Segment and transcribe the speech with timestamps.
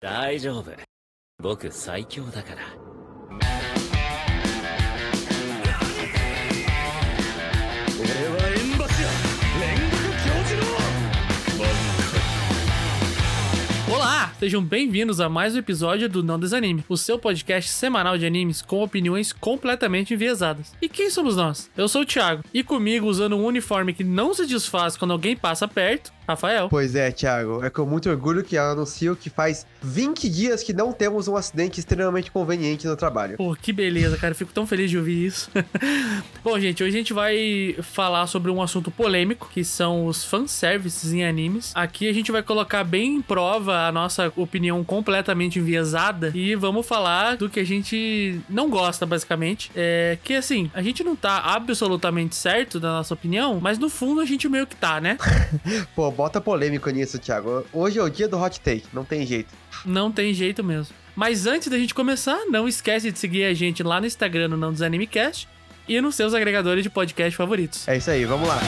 [0.00, 0.70] 大丈夫。
[1.42, 2.87] 僕最強だから。
[14.38, 18.84] Sejam bem-vindos a mais um episódio do Não Desanime, o seu podcast semanal de animes com
[18.84, 20.72] opiniões completamente enviesadas.
[20.80, 21.68] E quem somos nós?
[21.76, 25.36] Eu sou o Thiago, e comigo, usando um uniforme que não se desfaz quando alguém
[25.36, 26.68] passa perto, Rafael.
[26.68, 27.64] Pois é, Thiago.
[27.64, 31.34] É com muito orgulho que eu anuncio que faz 20 dias que não temos um
[31.34, 33.38] acidente extremamente conveniente no trabalho.
[33.38, 34.32] Pô, que beleza, cara.
[34.32, 35.50] Eu fico tão feliz de ouvir isso.
[36.44, 41.14] Bom, gente, hoje a gente vai falar sobre um assunto polêmico, que são os fanservices
[41.14, 41.72] em animes.
[41.74, 46.86] Aqui a gente vai colocar bem em prova a nossa opinião completamente enviesada e vamos
[46.86, 49.70] falar do que a gente não gosta, basicamente.
[49.74, 54.20] É que, assim, a gente não tá absolutamente certo da nossa opinião, mas no fundo
[54.20, 55.16] a gente meio que tá, né?
[55.94, 57.64] Pô, bota polêmico nisso, Thiago.
[57.72, 59.54] Hoje é o dia do hot take, não tem jeito.
[59.84, 60.94] Não tem jeito mesmo.
[61.14, 64.56] Mas antes da gente começar, não esquece de seguir a gente lá no Instagram, no
[64.56, 65.48] Não Desanimecast,
[65.88, 67.88] e nos seus agregadores de podcast favoritos.
[67.88, 68.60] É isso aí, vamos lá.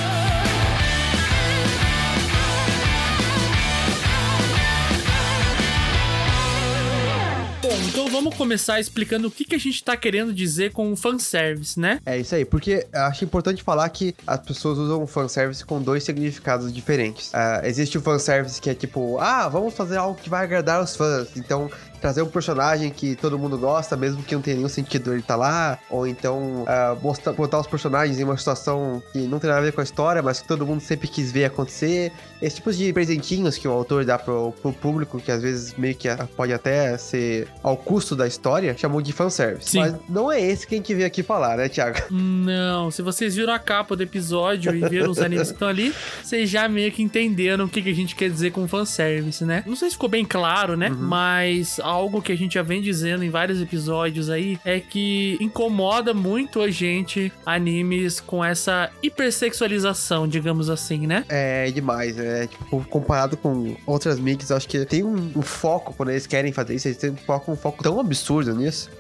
[8.21, 12.01] Vamos começar explicando o que, que a gente tá querendo dizer com fanservice, né?
[12.05, 16.71] É isso aí, porque acho importante falar que as pessoas usam fanservice com dois significados
[16.71, 17.31] diferentes.
[17.33, 20.95] Ah, existe o fanservice que é tipo, ah, vamos fazer algo que vai agradar os
[20.95, 21.35] fãs.
[21.35, 25.23] Então, trazer um personagem que todo mundo gosta, mesmo que não tenha nenhum sentido ele
[25.23, 25.79] tá lá.
[25.91, 29.65] Ou então, ah, mostrar, botar os personagens em uma situação que não tem nada a
[29.65, 32.13] ver com a história, mas que todo mundo sempre quis ver acontecer.
[32.41, 35.95] Esse tipo de presentinhos que o autor dá pro, pro público, que às vezes meio
[35.95, 39.71] que pode até ser ao custo da história, chamou de fanservice.
[39.71, 39.81] Sim.
[39.81, 41.99] Mas não é esse que a gente veio aqui falar, né, Thiago?
[42.11, 45.95] Não, se vocês viram a capa do episódio e viram os animes que estão ali,
[46.23, 49.63] vocês já meio que entenderam o que, que a gente quer dizer com fanservice, né?
[49.67, 50.89] Não sei se ficou bem claro, né?
[50.89, 56.15] Mas algo que a gente já vem dizendo em vários episódios aí é que incomoda
[56.15, 61.25] muito a gente animes com essa hipersexualização, digamos assim, né?
[61.29, 62.47] É demais, né?
[62.47, 66.75] Tipo, comparado com outras mídias, acho que tem um, um foco quando eles querem fazer
[66.75, 68.91] isso, eles têm um foco, um foco tão absurdo nisso.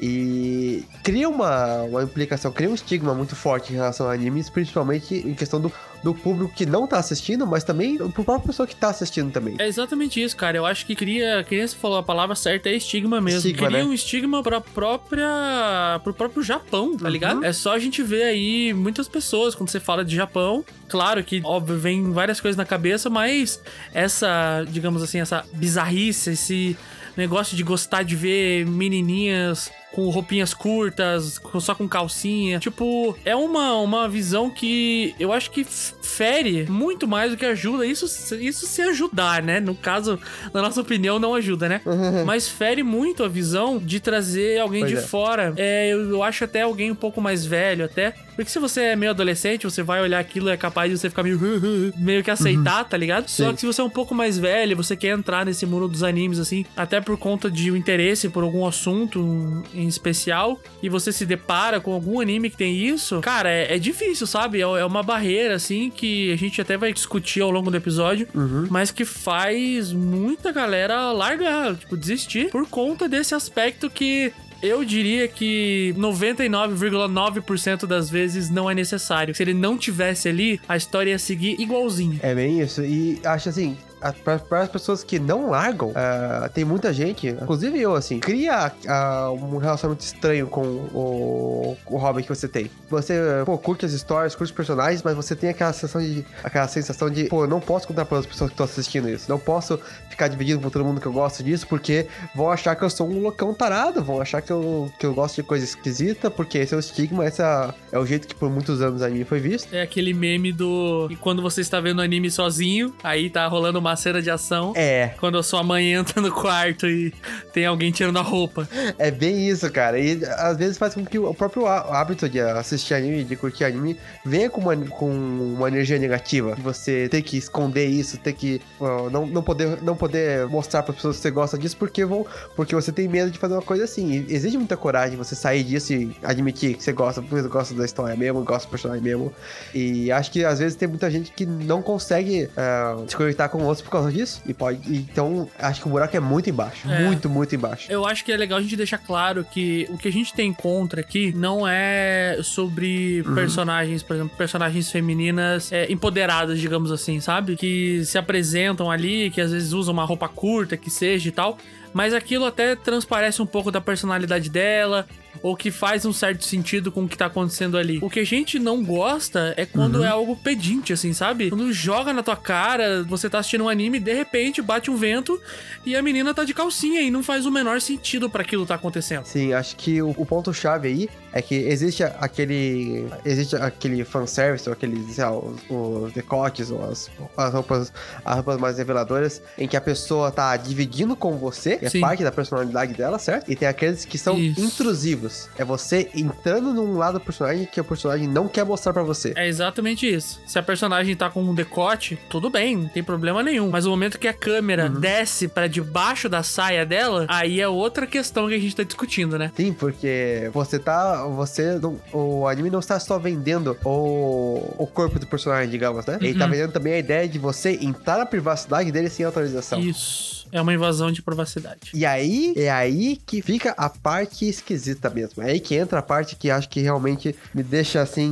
[0.00, 5.14] E cria uma, uma implicação, cria um estigma muito forte em relação a animes, principalmente
[5.14, 5.72] em questão do,
[6.02, 9.54] do público que não tá assistindo, mas também pro própria pessoa que tá assistindo também.
[9.58, 10.56] É exatamente isso, cara.
[10.56, 13.38] Eu acho que cria, que nem você falou a palavra certa, é estigma mesmo.
[13.38, 13.84] Estigma, cria né?
[13.84, 16.00] um estigma pra própria.
[16.02, 17.10] pro próprio Japão, tá Uhum.
[17.10, 17.44] ligado?
[17.44, 20.64] É só a gente ver aí muitas pessoas quando você fala de Japão.
[20.88, 23.60] Claro que, óbvio, vem várias coisas na cabeça, mas
[23.94, 26.76] essa, digamos assim, essa bizarrice, esse
[27.16, 32.58] negócio de gostar de ver menininhas com roupinhas curtas, só com calcinha.
[32.58, 37.86] Tipo, é uma, uma visão que eu acho que fere muito mais do que ajuda.
[37.86, 39.60] Isso, isso se ajudar, né?
[39.60, 40.18] No caso,
[40.52, 41.80] na nossa opinião, não ajuda, né?
[42.26, 45.00] Mas fere muito a visão de trazer alguém Pois de é.
[45.00, 45.52] fora.
[45.56, 48.14] É, eu, eu acho até alguém um pouco mais velho, até.
[48.34, 51.10] Porque se você é meio adolescente, você vai olhar aquilo e é capaz de você
[51.10, 51.38] ficar meio,
[51.96, 53.28] meio que aceitar, tá ligado?
[53.28, 53.54] Só Sim.
[53.54, 56.38] que se você é um pouco mais velho, você quer entrar nesse mundo dos animes,
[56.38, 61.24] assim, até por conta de um interesse por algum assunto em especial, e você se
[61.26, 64.58] depara com algum anime que tem isso, cara, é, é difícil, sabe?
[64.58, 68.28] É, é uma barreira, assim, que a gente até vai discutir ao longo do episódio,
[68.70, 74.32] mas que faz muita galera largar, tipo, desistir por conta desse aspecto que
[74.62, 79.34] eu diria que 99,9% das vezes não é necessário.
[79.34, 82.20] Se ele não tivesse ali, a história ia seguir igualzinho.
[82.22, 82.82] É bem isso.
[82.84, 83.76] E acho assim,
[84.24, 89.30] para as pessoas que não largam, ah, tem muita gente, inclusive eu, assim, cria ah,
[89.30, 92.70] um relacionamento estranho com o, o hobby que você tem.
[92.90, 93.14] Você,
[93.44, 97.10] pô, curte as histórias, curte os personagens, mas você tem aquela sensação de, aquela sensação
[97.10, 99.28] de, pô, eu não posso contar para as pessoas que estão assistindo isso.
[99.28, 99.78] Não posso
[100.10, 103.08] ficar dividindo com todo mundo que eu gosto disso, porque vão achar que eu sou
[103.08, 106.74] um loucão tarado, vão achar que eu, que eu gosto de coisa esquisita, porque esse
[106.74, 109.40] é o estigma, esse é, é o jeito que por muitos anos a mim foi
[109.40, 109.72] visto.
[109.72, 111.08] É aquele meme do.
[111.10, 114.72] E quando você está vendo anime sozinho, aí tá rolando uma cena de ação.
[114.76, 117.12] É, Quando a sua mãe entra no quarto e
[117.52, 118.68] tem alguém tirando a roupa.
[118.98, 119.98] É bem isso, cara.
[119.98, 123.64] E às vezes faz com que o próprio há- hábito de assistir anime, de curtir
[123.64, 126.56] anime, venha com uma, com uma energia negativa.
[126.62, 130.94] Você ter que esconder isso, ter que ó, não, não, poder, não poder mostrar para
[130.94, 133.84] pessoas que você gosta disso porque, vão, porque você tem medo de fazer uma coisa
[133.84, 134.24] assim.
[134.28, 137.74] E exige muita coragem você sair disso e admitir que você gosta, porque você gosta
[137.74, 139.32] da história mesmo, gosta do personagem mesmo.
[139.74, 143.62] E acho que às vezes tem muita gente que não consegue ah, se conectar com
[143.62, 144.42] outros por causa disso.
[144.46, 144.80] E pode.
[144.94, 146.90] Então, acho que o buraco é muito embaixo.
[146.90, 147.04] É.
[147.04, 147.90] Muito, muito embaixo.
[147.90, 150.52] Eu acho que é legal a gente deixar claro que o que a gente tem
[150.52, 153.34] contra aqui não é sobre Uhum.
[153.34, 157.56] personagens, por exemplo, personagens femininas é, empoderadas, digamos assim, sabe?
[157.56, 161.58] Que se apresentam ali, que às vezes usam uma roupa curta, que seja e tal.
[161.92, 165.06] Mas aquilo até transparece um pouco da personalidade dela,
[165.42, 167.98] ou que faz um certo sentido com o que tá acontecendo ali.
[168.02, 170.04] O que a gente não gosta é quando Uhum.
[170.04, 171.48] é algo pedinte, assim, sabe?
[171.50, 174.96] Quando joga na tua cara, você tá assistindo um anime e de repente bate um
[174.96, 175.40] vento
[175.86, 178.74] e a menina tá de calcinha e não faz o menor sentido pra aquilo tá
[178.74, 179.24] acontecendo.
[179.24, 183.06] Sim, acho que o, o ponto-chave aí é que existe aquele.
[183.24, 187.92] Existe aquele fanservice, ou aqueles, sei lá, os, os decotes, ou as, as roupas,
[188.24, 192.00] as roupas mais reveladoras, em que a pessoa tá dividindo com você, é Sim.
[192.00, 193.50] parte da personalidade dela, certo?
[193.50, 194.60] E tem aqueles que são Isso.
[194.60, 195.21] intrusivos.
[195.58, 199.32] É você entrando num lado do personagem que o personagem não quer mostrar pra você.
[199.36, 200.40] É exatamente isso.
[200.46, 203.70] Se a personagem tá com um decote, tudo bem, não tem problema nenhum.
[203.70, 208.06] Mas o momento que a câmera desce pra debaixo da saia dela, aí é outra
[208.06, 209.50] questão que a gente tá discutindo, né?
[209.56, 211.26] Sim, porque você tá.
[211.26, 211.78] Você.
[211.78, 216.18] não- o anime não está só vendendo o, o corpo do personagem, digamos, né?
[216.20, 216.50] Ele tá Uhum.
[216.50, 219.80] vendendo também a ideia de você entrar na privacidade dele sem autorização.
[219.80, 220.41] Isso.
[220.52, 221.90] É uma invasão de privacidade.
[221.94, 225.42] E aí, é aí que fica a parte esquisita mesmo.
[225.42, 228.30] É aí que entra a parte que acho que realmente me deixa assim,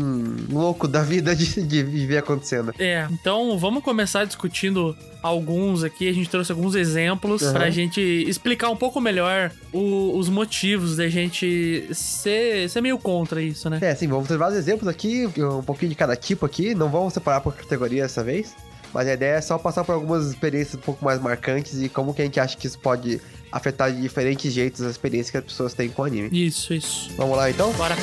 [0.51, 2.75] louco da vida de, de viver acontecendo.
[2.79, 6.09] É, então vamos começar discutindo alguns aqui.
[6.09, 7.53] A gente trouxe alguns exemplos Uhum.
[7.53, 13.41] pra gente explicar um pouco melhor o- os motivos da gente ser, ser meio contra
[13.43, 13.79] isso, né?
[13.81, 16.75] É, assim, vamos ter vários exemplos aqui, um pouquinho de cada tipo aqui.
[16.75, 18.55] Não vamos separar por categoria dessa vez.
[18.93, 22.13] Mas a ideia é só passar por algumas experiências um pouco mais marcantes e como
[22.13, 23.21] que a gente acha que isso pode
[23.53, 26.29] afetar de diferentes jeitos as experiências que as pessoas têm com o anime.
[26.33, 27.11] Isso, isso.
[27.17, 27.73] Vamos lá então?
[27.73, 27.97] Bora.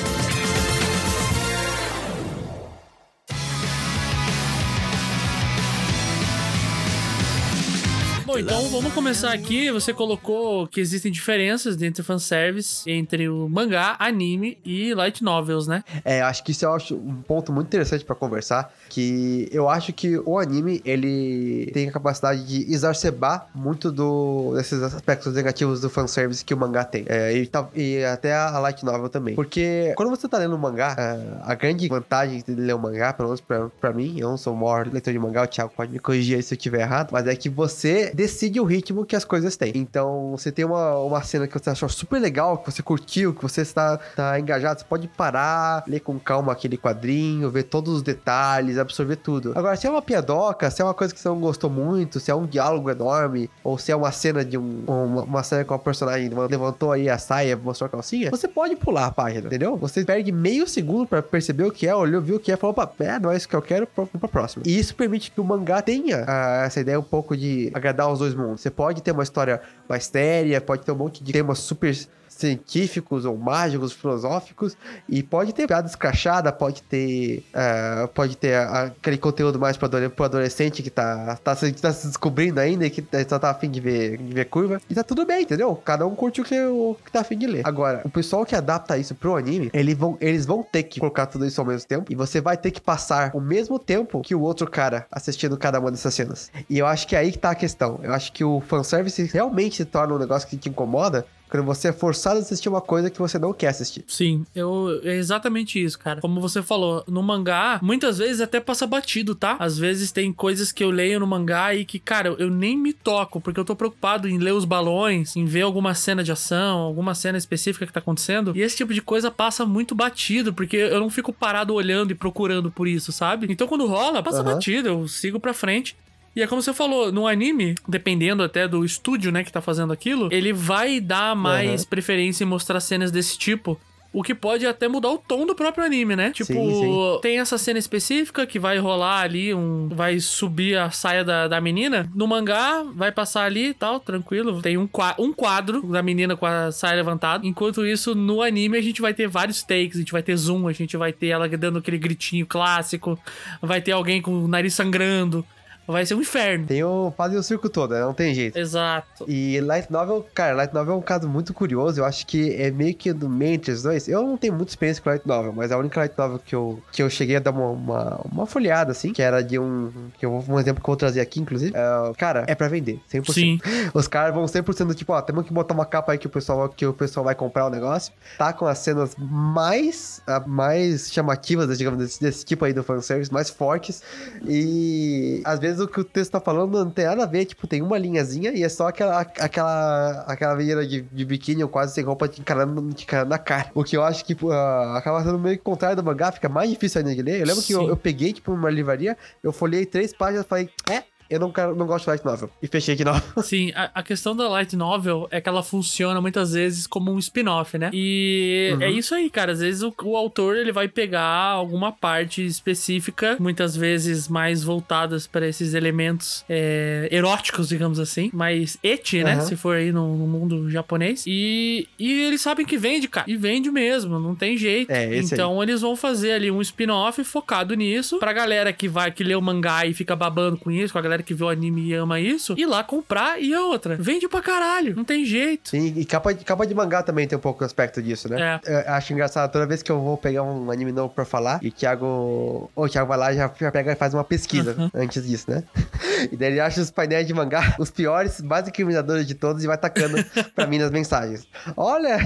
[8.37, 9.71] Bom, então vamos começar aqui.
[9.71, 15.83] Você colocou que existem diferenças entre fanservice entre o mangá, anime e light novels, né?
[16.05, 20.19] É, acho que isso acho um ponto muito interessante pra conversar, que eu acho que
[20.19, 26.45] o anime, ele tem a capacidade de exacerbar muito do, desses aspectos negativos do fanservice
[26.45, 27.05] que o mangá tem.
[27.07, 29.33] É, e, e até a light novel também.
[29.33, 33.13] Porque quando você tá lendo um mangá, é, a grande vantagem de ler um mangá,
[33.13, 35.73] pelo menos pra, pra mim, eu não sou o maior leitor de mangá, o Thiago
[35.75, 39.05] pode me corrigir aí se eu estiver errado, mas é que você decide o ritmo
[39.05, 39.71] que as coisas têm.
[39.75, 43.41] Então, você tem uma, uma cena que você achou super legal, que você curtiu, que
[43.41, 48.01] você está, está engajado, você pode parar, ler com calma aquele quadrinho, ver todos os
[48.03, 49.53] detalhes, absorver tudo.
[49.55, 52.29] Agora, se é uma piadoca, se é uma coisa que você não gostou muito, se
[52.29, 55.73] é um diálogo enorme, ou se é uma cena de um, uma, uma cena com
[55.73, 59.77] a personagem levantou aí a saia, mostrou a calcinha, você pode pular a página, entendeu?
[59.77, 62.71] Você perde meio segundo pra perceber o que é, olhou, viu o que é, falou,
[62.71, 64.63] opa, é, não é isso que eu quero, vamos pra próxima.
[64.65, 68.16] E isso permite que o mangá tenha ah, essa ideia um pouco de agradar os
[68.19, 68.61] dois mundos.
[68.61, 71.95] Você pode ter uma história mais séria, pode ter um monte de temas super
[72.37, 79.17] científicos ou mágicos, filosóficos, e pode ter piada escrachada, pode ter ah, pode ter aquele
[79.17, 83.39] conteúdo mais adole- pro adolescente que tá, tá, tá se descobrindo ainda e que só
[83.39, 84.81] tá afim de ver, de ver curva.
[84.89, 85.75] E tá tudo bem, entendeu?
[85.75, 87.61] Cada um curte o que, o que tá afim de ler.
[87.65, 91.25] Agora, o pessoal que adapta isso pro anime, eles vão, eles vão ter que colocar
[91.25, 94.35] tudo isso ao mesmo tempo, e você vai ter que passar o mesmo tempo que
[94.35, 96.51] o outro cara assistindo cada uma dessas cenas.
[96.69, 97.99] E eu acho que é aí que tá a questão.
[98.03, 101.89] Eu acho que o fanservice realmente se torna um negócio que te incomoda quando você
[101.89, 104.03] é forçado a assistir uma coisa que você não quer assistir.
[104.07, 106.21] Sim, eu é exatamente isso, cara.
[106.21, 109.55] Como você falou, no mangá, muitas vezes até passa batido, tá?
[109.59, 112.93] Às vezes tem coisas que eu leio no mangá e que, cara, eu nem me
[112.93, 116.79] toco, porque eu tô preocupado em ler os balões, em ver alguma cena de ação,
[116.79, 118.53] alguma cena específica que tá acontecendo.
[118.55, 122.15] E esse tipo de coisa passa muito batido, porque eu não fico parado olhando e
[122.15, 123.47] procurando por isso, sabe?
[123.49, 124.53] Então quando rola, passa Aham.
[124.53, 125.95] batido, eu sigo pra frente.
[126.37, 129.91] E é como você falou, no anime, dependendo até do estúdio, né, que tá fazendo
[129.91, 133.75] aquilo, ele vai dar mais preferência em mostrar cenas desse tipo.
[134.13, 136.29] O que pode até mudar o tom do próprio anime, né?
[136.29, 137.19] Tipo, Sim, sim.
[137.23, 139.89] tem essa cena específica que vai rolar ali, um.
[139.91, 142.09] Vai subir a saia da, da menina.
[142.13, 144.61] No mangá, vai passar ali e tal, tranquilo.
[144.61, 144.87] Tem um,
[145.19, 147.45] um quadro da menina com a saia levantada.
[147.45, 150.67] Enquanto isso, no anime, a gente vai ter vários takes, a gente vai ter zoom,
[150.67, 153.19] a gente vai ter ela dando aquele gritinho clássico,
[153.61, 155.43] vai ter alguém com o nariz sangrando.
[155.87, 156.65] Vai ser um inferno.
[156.67, 158.01] Tem o, fazem o circo todo, né?
[158.01, 158.57] não tem jeito.
[158.57, 159.23] Exato.
[159.27, 162.01] E Light Novel, cara, Light Novel é um caso muito curioso.
[162.01, 164.07] Eu acho que é meio que do meio entre os dois.
[164.07, 166.81] Eu não tenho muita experiência com Light Novel, mas a única Light Novel que eu,
[166.91, 169.91] que eu cheguei a dar uma, uma, uma folheada, assim, que era de um.
[170.17, 171.73] Que eu, vou- um exemplo que eu vou trazer aqui, inclusive.
[171.75, 173.31] é, cara, é pra vender, 100%.
[173.33, 173.59] Sim.
[173.93, 176.29] Os caras vão 100% do tipo, ó, temos que botar uma capa aí que o
[176.29, 178.11] pessoal, que o pessoal vai comprar o negócio.
[178.37, 183.49] Tá com as cenas mais, mais chamativas, digamos, desse, desse tipo aí do fanservice, mais
[183.49, 184.01] fortes.
[184.45, 187.45] E às vezes vezes o que o texto tá falando não tem nada a ver,
[187.45, 191.69] tipo, tem uma linhazinha e é só aquela, aquela, aquela menina de, de biquíni ou
[191.69, 193.71] quase sem roupa te encarando, te encarando na cara.
[193.73, 194.51] O que eu acho que uh,
[194.95, 197.41] acaba sendo meio contrário do mangá, fica mais difícil ainda de ler.
[197.41, 197.87] Eu lembro que eu, Sim.
[197.87, 201.75] eu peguei, tipo, uma livraria, eu folhei três páginas e falei, é, eu não, quero,
[201.75, 202.49] não gosto de light novel.
[202.61, 203.21] E fechei de novo.
[203.43, 207.19] Sim, a, a questão da light novel é que ela funciona muitas vezes como um
[207.19, 207.89] spin-off, né?
[207.93, 208.81] E Uhum.
[208.81, 209.51] é isso aí, cara.
[209.51, 215.25] Às vezes o, o autor ele vai pegar alguma parte específica, muitas vezes mais voltadas
[215.27, 219.33] para esses elementos é, eróticos, digamos assim, mais eti, né?
[219.33, 219.41] Aham.
[219.41, 221.23] Se for aí no, no mundo japonês.
[221.25, 223.29] E, e eles sabem que vende, cara.
[223.29, 224.91] E vende mesmo, não tem jeito.
[224.91, 225.39] É, esse aí.
[225.39, 228.19] então eles vão fazer ali um spin-off focado nisso.
[228.19, 231.01] Pra galera que vai, que lê o mangá e fica babando com isso, com a
[231.01, 233.95] galera que vê o anime e ama isso, ir lá comprar e a outra.
[233.95, 235.69] Vende pra caralho, não tem jeito.
[235.69, 238.59] Sim, e capa, de- capa de mangá também tem um pouco aspecto disso, né?
[238.65, 238.87] É.
[238.89, 241.69] Eu acho engraçado, toda vez que eu vou pegar um anime novo pra falar, e
[241.69, 242.69] o Thiago.
[242.75, 244.89] O Thiago vai lá e já, já pega e faz uma pesquisa Uhum.
[244.93, 245.63] antes disso, né?
[246.31, 249.67] E daí ele acha os painéis de mangá os piores, mais incriminadores de todos e
[249.67, 250.17] vai tacando
[250.55, 251.47] pra mim nas mensagens.
[251.75, 252.17] Olha,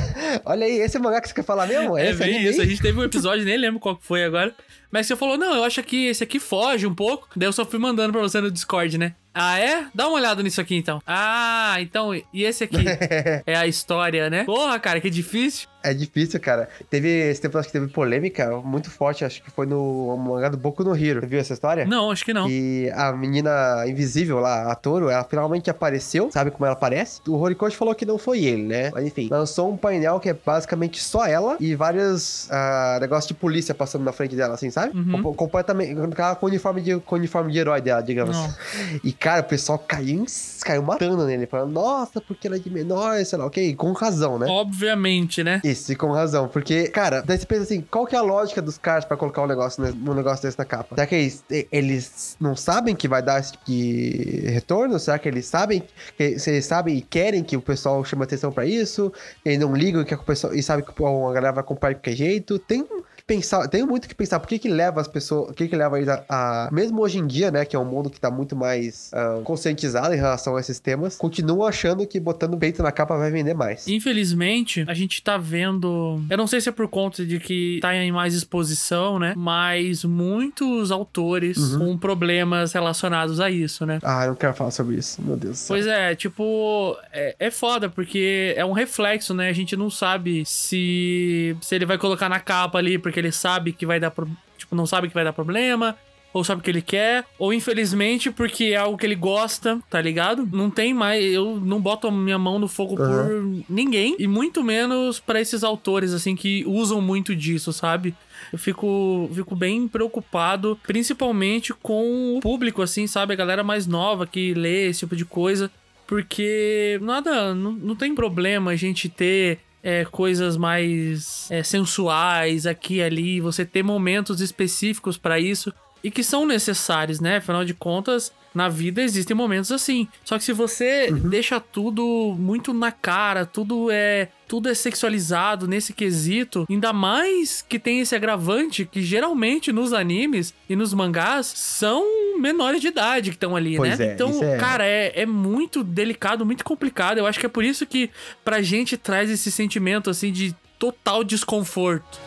[0.45, 1.97] olha aí, esse é o mangá que você quer falar mesmo?
[1.97, 2.61] É esse bem anime isso.
[2.61, 4.53] A gente teve um episódio, nem lembro qual que foi agora.
[4.89, 7.27] Mas você falou, não, eu acho que esse aqui foge um pouco.
[7.35, 9.15] Daí eu só fui mandando pra você no Discord, né?
[9.33, 9.85] Ah, é?
[9.95, 11.01] Dá uma olhada nisso aqui então.
[11.07, 12.83] Ah, então, e esse aqui?
[13.45, 14.43] é a história, né?
[14.43, 15.69] Porra, cara, que difícil.
[15.83, 16.69] É difícil, cara.
[16.89, 20.57] Teve esse tempo, acho que teve polêmica muito forte, acho que foi no mangá do
[20.57, 21.21] Boku no Hero.
[21.21, 21.85] Você viu essa história?
[21.85, 22.47] Não, acho que não.
[22.49, 26.29] E a menina invisível lá, a Toro, ela finalmente apareceu.
[26.31, 27.21] Sabe como ela aparece?
[27.27, 28.91] O Horikoshi falou que não foi ele, né?
[28.93, 33.33] Mas enfim, lançou um painel que é basicamente só ela e vários ah, negócios de
[33.33, 34.95] polícia passando na frente dela, assim, sabe?
[34.97, 35.21] Uhum.
[35.23, 35.95] Com- Completamente.
[35.95, 38.35] Com com uniforme de, com uniforme de herói dela, digamos.
[38.37, 38.51] Não.
[39.03, 40.25] E, cara, o pessoal caiu,
[40.63, 44.37] caiu matando nele, falando, nossa, porque ela é de menor, sei lá, ok, com razão,
[44.37, 44.47] né?
[44.49, 45.61] Obviamente, né?
[45.71, 46.47] E com razão.
[46.47, 49.41] Porque, cara, daí você pensa assim, qual que é a lógica dos caras pra colocar
[49.43, 50.95] um negócio, ne- um negócio desse na capa?
[50.95, 54.99] Será que eles, eles não sabem que vai dar esse tipo de retorno?
[54.99, 55.83] Será que eles sabem,
[56.17, 59.11] que, se eles sabem e querem que o pessoal chame atenção pra isso?
[59.45, 62.15] E não ligam que o pessoal, e sabem que a galera vai comprar de qualquer
[62.15, 62.59] jeito?
[62.59, 62.85] Tem
[63.21, 65.75] que pensar, tenho muito que pensar, por que que leva as pessoas, o que que
[65.75, 68.29] leva eles a, a- mesmo hoje em dia, né, que é um mundo que tá
[68.31, 72.91] muito mais ah, conscientizado em relação a esses temas, continuam achando que botando peito na
[72.91, 73.87] capa vai vender mais.
[73.87, 76.21] Infelizmente, a gente tá vendo.
[76.29, 79.33] Eu não sei se é por conta de que tá em mais exposição, né?
[79.35, 81.79] Mas muitos autores Uhum.
[81.79, 83.99] com problemas relacionados a isso, né?
[84.03, 85.65] Ah, eu não quero falar sobre isso, meu Deus.
[85.67, 89.49] Pois é, tipo, é, é foda, porque é um reflexo, né?
[89.49, 93.73] A gente não sabe se, se ele vai colocar na capa ali porque ele sabe
[93.73, 94.11] que vai dar.
[94.11, 95.95] pro- Tipo, não sabe que vai dar problema.
[96.33, 100.01] Ou sabe o que ele quer, ou infelizmente porque é algo que ele gosta, tá
[100.01, 100.47] ligado?
[100.49, 101.21] Não tem mais.
[101.25, 105.61] Eu não boto a minha mão no fogo por ninguém, e muito menos pra esses
[105.61, 108.15] autores, assim, que usam muito disso, sabe?
[108.49, 113.33] Eu fico, fico bem preocupado, principalmente com o público, assim, sabe?
[113.33, 115.69] A galera mais nova que lê esse tipo de coisa.
[116.07, 122.95] Porque nada, não, não tem problema a gente ter é, coisas mais é, sensuais aqui
[122.95, 125.73] e ali, você ter momentos específicos pra isso
[126.03, 127.37] e que são necessários, né?
[127.37, 130.07] Afinal de contas, na vida existem momentos assim.
[130.25, 135.93] Só que se você deixa tudo muito na cara, tudo é tudo é sexualizado nesse
[135.93, 142.03] quesito, ainda mais que tem esse agravante que geralmente nos animes e nos mangás são
[142.37, 144.07] menores de idade que estão ali, Pois né?
[144.07, 147.17] é, então, é- cara, é, é muito delicado, muito complicado.
[147.17, 148.09] Eu acho que é por isso que
[148.43, 152.19] pra gente traz esse sentimento assim de total desconforto.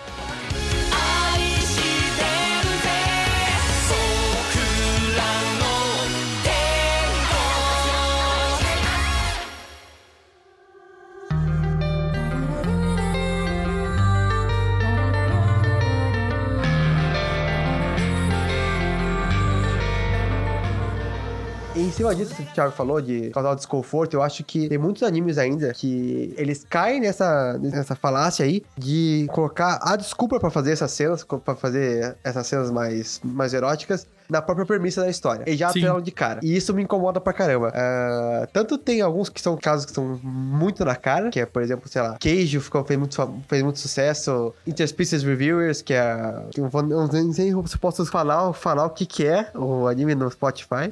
[22.05, 25.39] Cima disso que o Thiago falou, de causar desconforto, eu acho que tem muitos animes
[25.39, 30.91] ainda que eles caem nessa, nessa falácia aí de colocar a desculpa pra fazer essas
[30.91, 35.45] cenas, pra fazer essas cenas mais, mais eróticas, na própria premissa da história.
[35.47, 36.41] E já atrelam de cara.
[36.43, 37.73] E isso me incomoda pra caramba.
[37.75, 41.63] Ah, tanto tem alguns que são casos que são muito na cara, que é, por
[41.63, 46.15] exemplo, sei lá, Queijo ficou, fez, muito, fez muito sucesso, Interspecies Reviewers, que é.
[46.51, 50.15] que eu não sei se eu posso falar, falar o que, que é o anime
[50.15, 50.89] no Spotify.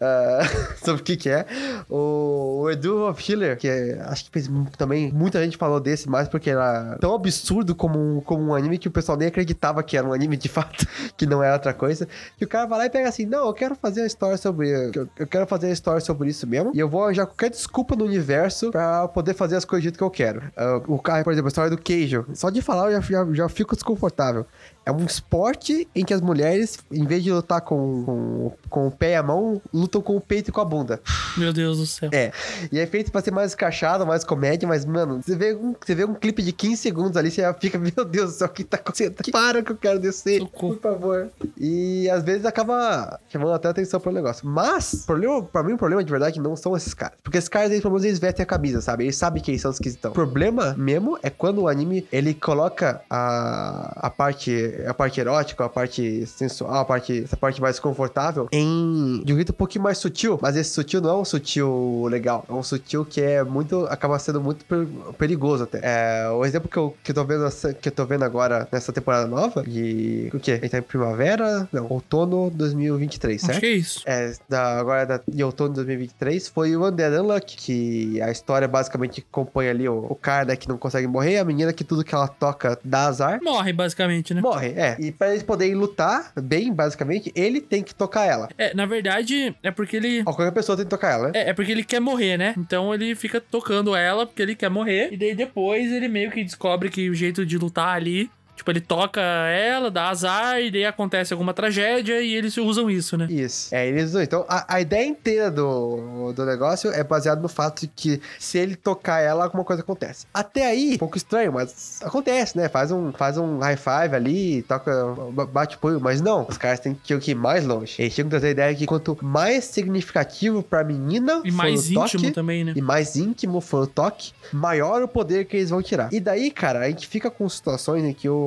[0.00, 0.40] Ah,
[0.84, 1.46] sobre o que que é.
[1.88, 6.08] O, o Edu of Healer, que é- acho que fez também, muita gente falou desse,
[6.08, 9.82] mais porque era tão absurdo como um, como um anime que o pessoal nem acreditava
[9.82, 12.08] que era um anime de fato, que não era outra coisa.
[12.36, 14.70] Que o cara vai lá e pega assim, não, eu quero fazer uma história sobre...
[14.70, 18.04] Eu, quero fazer uma história sobre isso mesmo, e eu vou arranjar qualquer desculpa no
[18.04, 20.40] universo pra poder fazer as coisas do jeito que eu quero.
[20.56, 23.32] Ah, o cara, por exemplo, a história do Queijo, só de falar eu já, já,
[23.32, 24.46] já fico desconfortável.
[24.86, 28.90] É um esporte em que as mulheres, em vez de lutar com, com, com o
[28.90, 31.00] pé e a mão, lutam com o peito e com a bunda.
[31.36, 32.10] Meu Deus do céu.
[32.12, 32.32] É.
[32.70, 35.94] E é feito pra ser mais escrachado, mais comédia, mas, mano, você vê um, você
[35.94, 38.50] vê um clipe de 15 segundos ali, você já fica, meu Deus do céu, o
[38.50, 39.16] que tá acontecendo?
[39.32, 40.74] Para que eu quero descer, Socorro.
[40.74, 41.30] por favor.
[41.58, 44.46] E às vezes acaba chamando até atenção pro negócio.
[44.46, 47.16] Mas, problema, pra mim, o problema de verdade não são esses caras.
[47.22, 49.04] Porque esses caras, eles, pelo menos, eles vestem a camisa, sabe?
[49.04, 50.10] Eles sabem que eles são esquisitão.
[50.10, 55.64] O problema mesmo é quando o anime, ele coloca a, a parte a parte erótica,
[55.64, 59.84] a parte sensual, a parte, essa parte mais confortável em de um jeito um pouquinho
[59.84, 60.38] mais sutil.
[60.40, 62.44] Mas esse sutil não é um sutil legal.
[62.48, 64.86] É um sutil que é muito, acaba sendo muito per-
[65.18, 65.80] perigoso até.
[65.82, 67.48] É, o exemplo que eu, que eu tô vendo,
[67.80, 70.52] que eu tô vendo agora nessa temporada nova, e o quê?
[70.52, 71.68] A gente tá em primavera?
[71.72, 73.50] Não, outono 2023, certo?
[73.52, 74.02] Acho que é isso.
[74.06, 78.66] É, da, agora da, de outono de 2023 foi o Under Unluck, que a história
[78.68, 82.04] basicamente acompanha ali o, o cara né, que não consegue morrer, a menina que tudo
[82.04, 83.40] que ela toca dá azar.
[83.42, 84.40] Morre, basicamente, né?
[84.40, 84.96] Morre, é.
[84.98, 88.48] E pra eles poderem lutar bem, basicamente, ele tem que tocar ela.
[88.56, 90.18] É, na verdade, é porque ele.
[90.20, 91.32] Ou qualquer pessoa tem que tocar ela, né?
[91.34, 92.54] É, é porque ele quer morrer, né?
[92.56, 95.12] Então ele fica tocando ela porque ele quer morrer.
[95.12, 98.30] E daí depois ele meio que descobre que o jeito de lutar ali.
[98.56, 103.16] Tipo, ele toca ela, dá azar, e daí acontece alguma tragédia e eles usam isso,
[103.16, 103.26] né?
[103.28, 103.74] Isso.
[103.74, 107.88] É, eles Então, a, a ideia inteira do, do negócio é baseada no fato de
[107.88, 110.26] que se ele tocar ela, alguma coisa acontece.
[110.32, 112.68] Até aí, um pouco estranho, mas acontece, né?
[112.68, 114.92] Faz um, faz um high five ali, toca,
[115.32, 116.46] ba- bate punho, mas não.
[116.48, 117.96] Os caras têm que ir mais longe.
[117.98, 121.94] Eles tinham que trazer a ideia que quanto mais significativo pra menina E mais o
[121.94, 122.72] toque, íntimo também, né?
[122.76, 126.12] e mais íntimo for o toque, maior o poder que eles vão tirar.
[126.12, 128.43] E daí, cara, a gente fica com situações em que o,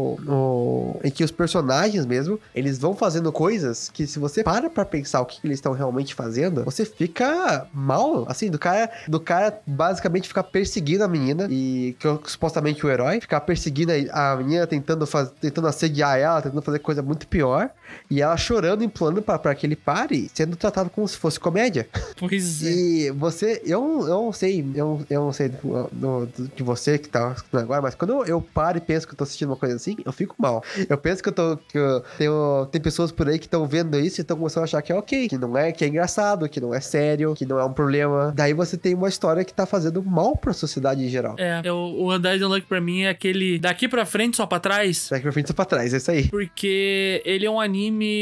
[1.04, 5.22] em que os personagens mesmo, eles vão fazendo coisas que se você para pra pensar
[5.22, 9.60] o que, que eles estão realmente fazendo, você fica mal, assim, do cara, do cara
[9.66, 14.36] basicamente ficar perseguindo a menina e que é supostamente o herói, ficar perseguindo a a
[14.36, 17.70] menina tentando faz, tentando assediar ela, tentando fazer coisa muito pior,
[18.10, 21.88] e ela chorando, implorando pra que ele pare, sendo tratado como se fosse comédia.
[22.18, 22.70] Pois é.
[22.70, 27.10] E você, eu, eu não sei, eu, eu não sei do, do- de você que
[27.10, 29.56] tá escutando agora, mas quando eu, eu paro e penso que eu tô assistindo uma
[29.56, 30.64] coisa assim, eu fico mal.
[30.90, 31.58] Eu penso que eu tô.
[31.58, 34.66] Que eu tenho, tem pessoas por aí que estão vendo isso e estão começando a
[34.66, 37.46] achar que é ok, que não é, que é engraçado, que não é sério, que
[37.46, 38.34] não é um problema.
[38.36, 41.36] Daí você tem uma história que tá fazendo mal pra sociedade em geral.
[41.38, 45.08] É, é, o, Undead Unluck pra mim é aquele daqui pra frente, só pra trás.
[45.10, 46.28] Daqui pra frente e pra trás, é isso aí.
[46.30, 47.77] Porque ele é um anime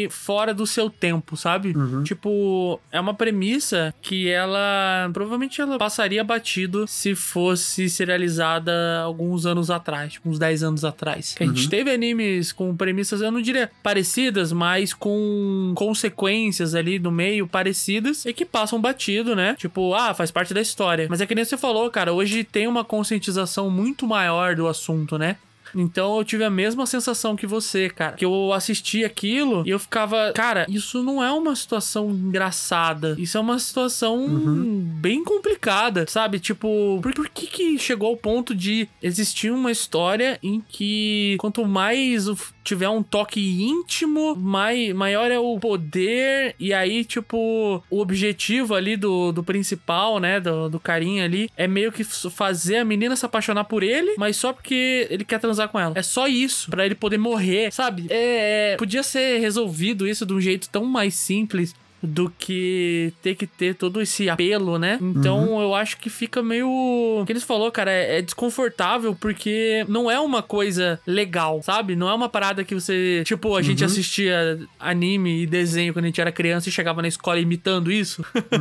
[0.10, 1.76] fora do seu tempo, sabe?
[1.76, 2.04] Uhum.
[2.04, 9.70] Tipo, é uma premissa que ela provavelmente ela passaria batido se fosse serializada alguns anos
[9.70, 11.34] atrás, tipo uns 10 anos atrás.
[11.34, 17.00] Que a gente teve animes com premissas, eu não diria parecidas, mas com consequências ali
[17.00, 19.56] no meio parecidas e que passam batido, né?
[19.58, 21.08] Tipo, ah, faz parte da história.
[21.10, 25.18] Mas é que nem você falou, cara, hoje tem uma conscientização muito maior do assunto,
[25.18, 25.38] né?
[25.76, 28.16] Então eu tive a mesma sensação que você, cara.
[28.16, 33.16] Que eu assisti aquilo e eu ficava, cara, isso não é uma situação engraçada.
[33.18, 36.40] Isso é uma situação bem complicada, sabe?
[36.40, 41.66] Tipo, por, por que que chegou ao ponto de existir uma história em que quanto
[41.66, 42.28] mais
[42.66, 46.56] tiver um toque íntimo, mai, maior é o poder.
[46.60, 50.40] E aí, tipo, o objetivo ali do, do principal, né?
[50.40, 54.36] Do, do carinha ali, é meio que fazer a menina se apaixonar por ele, mas
[54.36, 55.94] só porque ele quer transar com ela.
[55.96, 58.08] É só isso, pra ele poder morrer, sabe?
[58.10, 61.76] É, é, podia ser resolvido isso de um jeito tão mais simples
[62.06, 64.98] do que ter que ter todo esse apelo, né?
[65.02, 66.68] Então eu acho que fica meio.
[66.70, 71.96] O que eles falou, cara, é, é desconfortável porque não é uma coisa legal, sabe?
[71.96, 73.24] Não é uma parada que você.
[73.26, 77.08] Tipo, a gente assistia anime e desenho quando a gente era criança e chegava na
[77.08, 78.24] escola imitando isso.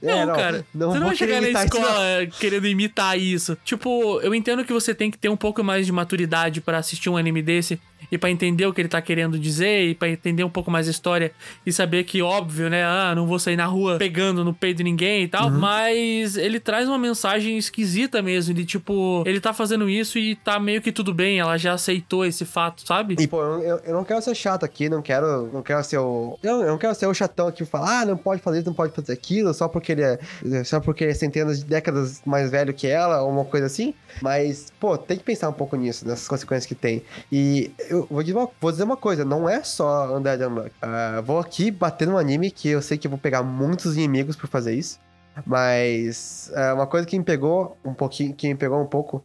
[0.00, 0.64] Não, É, não, cara.
[0.74, 3.58] não você não vai chegar na imitar isso, escola querendo imitar isso.
[3.64, 7.10] Tipo, eu entendo que você tem que ter um pouco mais de maturidade pra assistir
[7.10, 7.80] um anime desse
[8.12, 10.86] e pra entender o que ele tá querendo dizer e pra entender um pouco mais
[10.86, 11.32] a história
[11.66, 12.84] e saber que, óbvio, né?
[12.84, 15.48] Ah, não vou sair na rua pegando no peito de ninguém e tal.
[15.48, 15.58] Uhum.
[15.58, 18.52] Mas ele traz uma mensagem esquisita mesmo.
[18.52, 21.40] De tipo, ele tá fazendo isso e tá meio que tudo bem.
[21.40, 23.16] Ela já aceitou esse fato, sabe?
[23.18, 26.38] E, pô, eu, eu- não quero ser chato aqui, não quero, não quero ser o.
[26.42, 28.74] Eu, eu não quero ser o chatão aqui falar, ah, não pode fazer isso, não
[28.74, 30.18] pode fazer aquilo, só porque ele é.
[30.64, 33.94] Só porque ele é centenas de décadas mais velho que ela, ou uma coisa assim.
[34.20, 37.02] Mas, pô, tem que pensar um pouco nisso, nessas consequências que tem.
[37.30, 40.70] E eu vou dizer uma, vou dizer uma coisa, não é só Undead Unluck.
[40.80, 44.36] Ah, vou aqui bater num anime que eu sei que eu vou pegar muitos inimigos
[44.36, 44.98] por fazer isso.
[45.46, 49.22] Mas é, uma coisa que me pegou um pouquinho, que me pegou um pouco.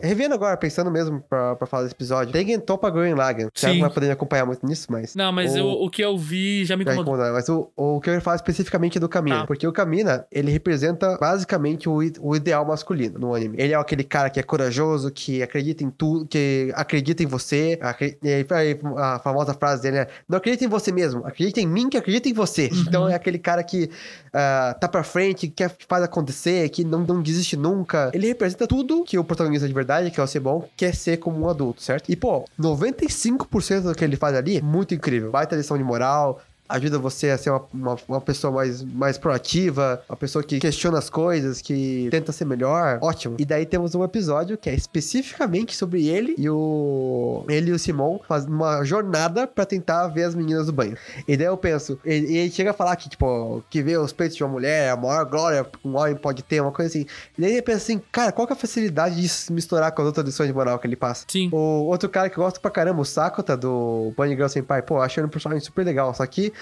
[0.00, 3.48] Revendo agora, pensando mesmo pra, pra falar desse episódio, Tengen Toppa Green Lagan.
[3.54, 3.74] Sim.
[3.74, 5.14] não vai poder me acompanhar muito nisso, mas.
[5.14, 7.32] Não, mas o- eu- o que eu vi já me incomodou.
[7.32, 9.40] mas o, o que eu ia falar especificamente é do Kamina.
[9.40, 9.46] Tá.
[9.46, 13.56] Porque o Kamina, ele representa basicamente o, o ideal masculino no anime.
[13.60, 17.78] Ele é aquele cara que é corajoso, que acredita em tudo, que acredita em você.
[17.80, 21.60] acre- e aí, aí, a famosa frase dele é: Não acredita em você mesmo, acredita
[21.60, 22.68] em mim que acredita em você.
[22.72, 22.84] Uhum.
[22.88, 23.90] Então é aquele cara que
[24.32, 28.10] ah, tá pra frente, quer que faz acontecer, que não, não desiste nunca.
[28.12, 31.40] Ele representa tudo que o protagonista de verdade, que é o Sebon, quer ser como
[31.40, 32.10] um adulto, certo?
[32.10, 35.30] E, pô, 95% do que ele faz ali, muito incrível.
[35.30, 40.02] Baita lição de moral, ajuda você a ser uma, uma, uma pessoa mais, mais proativa,
[40.08, 42.98] uma pessoa que questiona as coisas, que tenta ser melhor.
[43.02, 43.36] Ótimo.
[43.38, 47.78] E daí temos um episódio que é especificamente sobre ele e o ele e o
[47.78, 50.96] Simon fazendo uma jornada pra tentar ver as meninas do banho.
[51.26, 54.12] E daí eu penso, ele, e ele chega a falar que, tipo, que ver os
[54.12, 56.90] peitos de uma mulher é a maior glória que um homem pode ter, uma coisa
[56.90, 57.06] assim.
[57.36, 60.02] E daí ele pensa assim, cara, qual que é a facilidade de se misturar com
[60.02, 61.24] as outras lições de moral que ele passa?
[61.28, 61.48] Sim.
[61.52, 65.00] O outro cara que eu gosto pra caramba, o Sakota, do Bunny Girl Senpai, pô,
[65.00, 66.12] achando um personagem super legal.
[66.14, 66.52] Só que,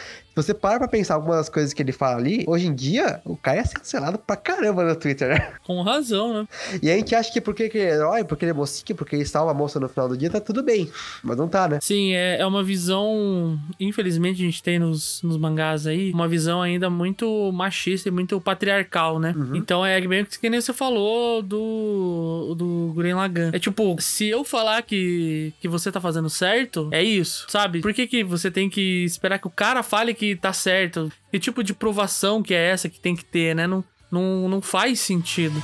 [0.43, 3.23] se você para pra pensar algumas das coisas que ele fala ali, hoje em dia,
[3.25, 5.53] o cara é cancelado pra caramba no Twitter, né?
[5.65, 6.49] Com razão, né?
[6.83, 9.17] E a gente acha que porque que ele é herói, porque ele é mocinho, porque
[9.17, 10.91] ele salva a moça no final do dia, tá tudo bem.
[11.23, 11.79] Mas não tá, né?
[11.81, 16.61] Sim, é, é uma visão, infelizmente a gente tem nos, nos mangás aí, uma visão
[16.61, 19.33] ainda muito machista e muito patriarcal, né?
[19.35, 19.57] Uhum.
[19.57, 23.51] Então é bem que nem você falou do, do Gurren Lagann.
[23.55, 27.81] É tipo, se eu falar que, que você tá fazendo certo, é isso, sabe?
[27.81, 31.11] Por que, que você tem que esperar que o cara fale que tá certo?
[31.31, 33.67] Que tipo de provação que é essa que tem que ter, né?
[33.67, 35.63] Não, não, não faz sentido.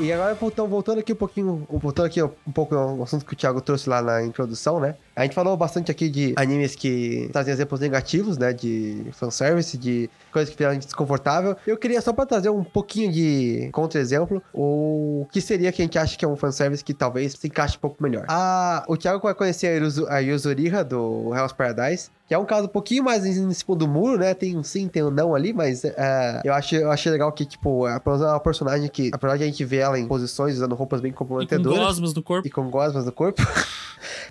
[0.00, 3.36] E agora, voltando, voltando aqui um pouquinho, voltando aqui um pouco ao assunto que o
[3.36, 4.94] Thiago trouxe lá na introdução, né?
[5.14, 8.54] A gente falou bastante aqui de animes que trazem exemplos negativos, né?
[8.54, 11.54] De fanservice, de coisas que fizeram a gente desconfortável.
[11.66, 15.98] Eu queria só pra trazer um pouquinho de contra-exemplo, o que seria que a gente
[15.98, 18.24] acha que é um fanservice que talvez se encaixe um pouco melhor.
[18.28, 22.46] Ah, o Thiago vai conhecer a, Yuzu, a Yuzuriha do Hell's Paradise, que é um
[22.46, 24.32] caso um pouquinho mais em cima do muro, né?
[24.32, 27.44] Tem um sim, tem um não ali, mas é, eu, acho, eu achei legal que,
[27.44, 31.00] tipo, é uma personagem que, apesar de a gente ver ela em posições usando roupas
[31.00, 32.46] bem E com comprometedoras gosmas do corpo.
[32.46, 33.40] e com gosmas do corpo.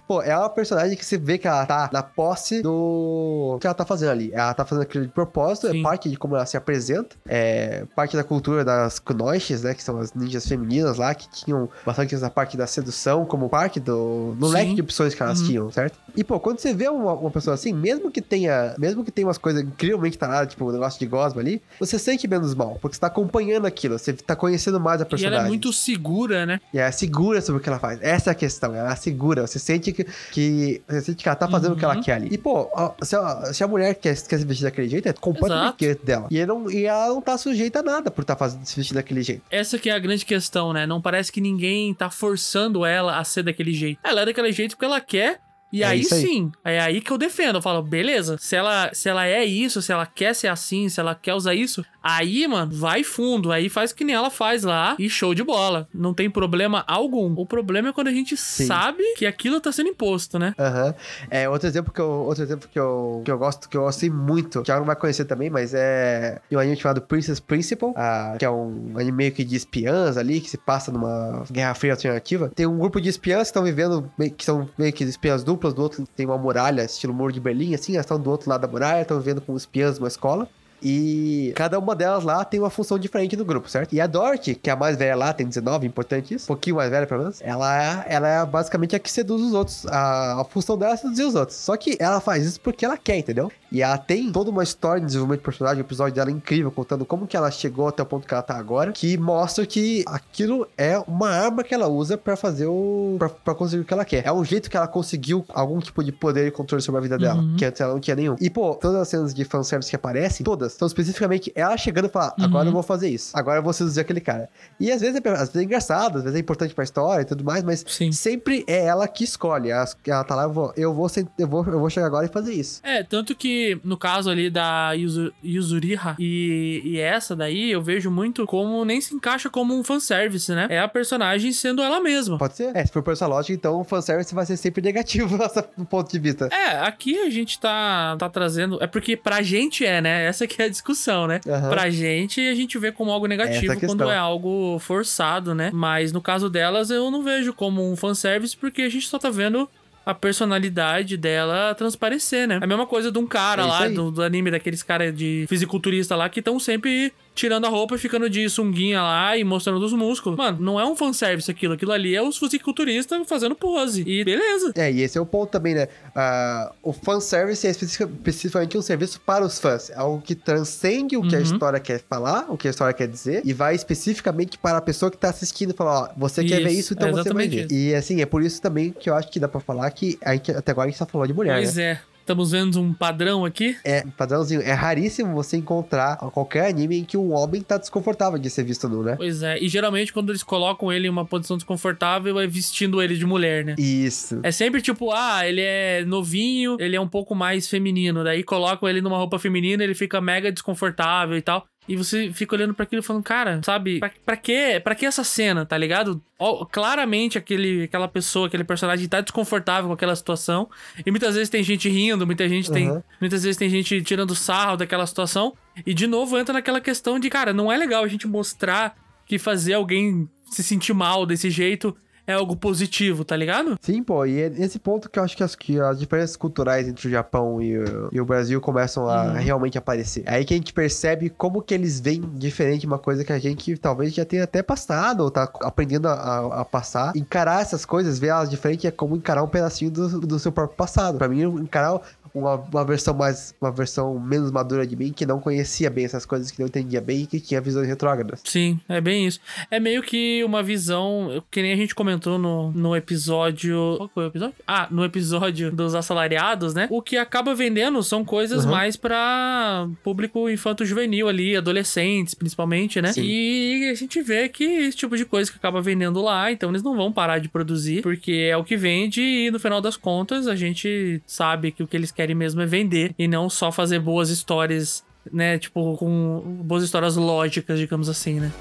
[0.08, 3.74] Pô, é uma personagem que você vê que ela tá na posse do que ela
[3.76, 4.32] tá fazendo ali.
[4.34, 5.80] Ela tá fazendo aquilo de propósito, Sim.
[5.80, 9.84] é parte de como ela se apresenta, é parte da cultura das kunoiches, né, que
[9.84, 14.36] são as ninjas femininas lá, que tinham bastante essa parte da sedução como parte do
[14.40, 14.54] no Sim.
[14.54, 15.46] leque de opções que elas Uhum.
[15.48, 16.00] tinham, certo?
[16.20, 19.26] E, pô, quando você vê uma, uma pessoa assim, mesmo que tenha, mesmo que tenha
[19.26, 22.96] umas coisas incrivelmente taradas, tipo o negócio de gosma ali, você sente menos mal, porque
[22.96, 25.38] você tá acompanhando aquilo, você tá conhecendo mais a E personagem.
[25.38, 26.60] ela é muito segura, né?
[26.74, 28.00] E ela é segura sobre o que ela faz.
[28.02, 28.76] Essa é a questão.
[28.76, 29.48] Ela é segura.
[29.48, 32.02] Você sente que, que, você sente que ela tá fazendo o que ela Uhum.
[32.04, 32.28] quer ali.
[32.32, 32.70] E, pô,
[33.02, 36.06] se a, se a mulher quer, quer se vestir daquele jeito, é completamente Exato.
[36.06, 36.28] dela.
[36.30, 38.94] E, não, e ela não tá sujeita a nada por estar tá fazendo, se vestir
[38.94, 39.42] daquele jeito.
[39.50, 40.86] Essa que é a grande questão, né?
[40.86, 44.00] Não parece que ninguém tá forçando ela a ser daquele jeito.
[44.04, 45.40] Ela é daquele jeito porque ela quer.
[45.72, 46.22] E É aí isso aí.
[46.22, 47.58] sim, é aí que eu defendo.
[47.58, 51.00] Eu falo, beleza, se ela, se ela é isso, se ela quer ser assim, se
[51.00, 53.52] ela quer usar isso, aí, mano, vai fundo.
[53.52, 55.88] Aí faz que nem ela faz lá e show de bola.
[55.94, 57.34] Não tem problema algum.
[57.38, 60.54] O problema é quando a gente sabe que aquilo tá sendo imposto, né?
[60.58, 60.94] Aham.
[61.30, 64.10] É, outro exemplo que eu, outro exemplo que eu, que eu gosto, que eu gostei
[64.10, 68.36] muito, que ela não vai conhecer também, mas é um anime chamado Princess Principal, ah,
[68.40, 71.94] que é um anime meio que de espiãs ali, que se passa numa Guerra Fria
[71.94, 72.52] alternativa.
[72.56, 75.82] Tem um grupo de espiãs que estão vivendo, que são meio que espiãs duplas, do
[75.82, 78.68] outro tem uma muralha, estilo muro de Berlim, assim, elas estão do outro lado da
[78.68, 80.48] muralha, estão vivendo como espiãs numa escola.
[80.82, 83.94] E cada uma delas lá tem uma função diferente no grupo, certo?
[83.94, 86.78] E a Dorothy, que é a mais velha lá, tem 19, importante isso, um pouquinho
[86.78, 89.86] mais velha pelo menos, ela é, ela é basicamente a que seduz os outros.
[89.88, 91.58] A, a função dela é seduzir os outros.
[91.58, 93.52] Só que ela faz isso porque ela quer, entendeu?
[93.72, 96.72] E ela tem toda uma história de desenvolvimento de personagem, o episódio dela é incrível,
[96.72, 100.04] contando como que ela chegou até o ponto que ela tá agora, que mostra que
[100.08, 103.16] aquilo é uma arma que ela usa pra fazer o.
[103.20, 104.26] Pra, pra conseguir o que ela quer.
[104.26, 107.18] É um jeito que ela conseguiu algum tipo de poder e controle sobre a vida
[107.18, 107.56] dela, Uhum.
[107.58, 108.36] que antes ela não tinha nenhum.
[108.40, 112.10] E, pô, todas as cenas de fanservice que aparecem, todas, são especificamente ela chegando e
[112.10, 114.50] falar: agora eu vou fazer isso, agora eu vou seduzir aquele cara.
[114.80, 117.26] E às vezes é, às vezes é engraçado, às vezes é importante pra história e
[117.26, 118.12] tudo mais, mas Sim.
[118.12, 119.70] sempre é ela que escolhe.
[119.70, 122.30] Ela, ela tá lá, eu vou, eu vou, eu vou, eu vou chegar agora e
[122.30, 122.82] fazer isso.
[122.84, 127.82] É, tanto que que no caso ali da Yuzu, Yuzuriha e, e essa daí, eu
[127.82, 130.68] vejo muito como nem se encaixa como um fanservice, né?
[130.70, 132.38] É a personagem sendo ela mesma.
[132.38, 132.76] Pode ser?
[132.76, 135.38] É, se for por essa lógica, então o fanservice vai ser sempre negativo
[135.78, 136.48] do ponto de vista.
[136.52, 138.82] É, aqui a gente tá, tá trazendo.
[138.82, 140.26] É porque pra gente é, né?
[140.26, 141.42] Essa que é a discussão, né?
[141.46, 141.70] Aham.
[141.70, 143.90] Pra gente, a gente vê como algo negativo questão.
[143.90, 145.70] quando é algo forçado, né?
[145.74, 149.30] Mas no caso delas, eu não vejo como um fanservice, porque a gente só tá
[149.30, 149.70] vendo
[150.06, 152.58] a personalidade dela transparecer, né?
[152.62, 155.46] É a mesma coisa de um cara É lá, do, do anime, daqueles caras de
[155.48, 159.84] fisiculturista lá, que estão sempre tirando a roupa e ficando de sunguinha lá e mostrando
[159.84, 160.38] os músculos.
[160.38, 161.74] Mano, não é um fanservice aquilo.
[161.74, 164.04] Aquilo ali é os fisiculturistas fazendo pose.
[164.06, 164.74] E beleza.
[164.76, 165.88] É, e esse é o ponto também, né?
[166.14, 169.90] Ah, o fanservice é especific- especificamente um serviço para os fãs.
[169.90, 171.44] É algo que transcende o que a Uhum.
[171.46, 175.10] história quer falar, o que a história quer dizer, e vai especificamente para a pessoa
[175.10, 177.48] que tá assistindo e falar, ó, você quer ver Isso, isso, então é você vai
[177.48, 177.68] ver.
[177.72, 180.34] E assim, é por isso também que eu acho que dá pra falar que a
[180.34, 181.84] gente- até agora a gente só falou de mulher, Pois né?
[181.84, 182.02] é.
[182.30, 183.76] Estamos vendo um padrão aqui.
[183.84, 188.52] É, padrãozinho, é raríssimo você encontrar qualquer anime em que um homem tá desconfortável de
[188.52, 189.16] ser visto nu, né?
[189.16, 189.58] Pois é.
[189.58, 193.66] E geralmente quando eles colocam ele em uma posição desconfortável é vestindo ele de mulher,
[193.66, 193.76] né?
[193.80, 194.42] Isso.
[194.44, 198.24] É sempre tipo, ah, ele é novinho, ele é um pouco mais feminino.
[198.24, 201.66] Daí colocam ele numa roupa feminina, ele fica mega desconfortável e tal.
[201.88, 204.80] E você fica olhando pra aquilo e falando, cara, sabe, pra, pra quê?
[204.84, 206.22] Pra que essa cena, tá ligado?
[206.38, 210.70] Ó, claramente aquele, aquela pessoa, aquele personagem tá desconfortável com aquela situação.
[211.04, 212.92] E muitas vezes tem gente rindo, muita gente tem.
[212.92, 213.02] Uhum.
[213.20, 215.56] Muitas vezes tem gente tirando sarro daquela situação.
[215.84, 219.40] E de novo entra naquela questão de, cara, não é legal a gente mostrar que
[219.40, 221.96] fazer alguém se sentir mal desse jeito
[222.30, 223.78] é algo positivo, tá ligado?
[223.82, 226.88] Sim, pô, e é nesse ponto que eu acho que as, que as diferenças culturais
[226.88, 229.34] entre o Japão e o, e o Brasil começam a Uhum.
[229.34, 230.24] realmente aparecer.
[230.26, 233.40] É Aí que a gente percebe como que eles veem diferente uma coisa que a
[233.40, 237.12] gente talvez já tenha até passado, ou tá aprendendo a, a- a passar.
[237.16, 240.78] Encarar essas coisas, ver elas diferente, é como encarar um pedacinho do, do seu próprio
[240.78, 241.18] passado.
[241.18, 242.00] Pra mim, encarar
[242.34, 243.54] uma, uma versão mais.
[243.62, 247.02] uma versão menos madura de mim, que não conhecia bem essas coisas, que não entendia
[247.02, 248.42] bem e que tinha visões retrógradas.
[248.44, 249.40] Sim, é bem isso.
[249.72, 253.96] É meio que uma visão, que nem a gente comentou no, no episódio.
[253.98, 254.56] Qual foi o episódio?
[254.68, 256.88] Ah, no episódio dos assalariados, né?
[256.90, 258.72] O que acaba vendendo são coisas Uhum.
[258.72, 263.14] mais pra público infanto-juvenil ali, adolescentes principalmente, né?
[263.14, 263.24] Sim.
[263.24, 266.84] E a gente vê que esse tipo de coisa que acaba vendendo lá, então eles
[266.84, 270.48] não vão parar de produzir, porque é o que vende e no final das contas
[270.48, 273.98] a gente sabe que o que eles querem mesmo é vender e não só fazer
[273.98, 278.52] boas histórias né, tipo, com boas histórias lógicas, digamos assim, né?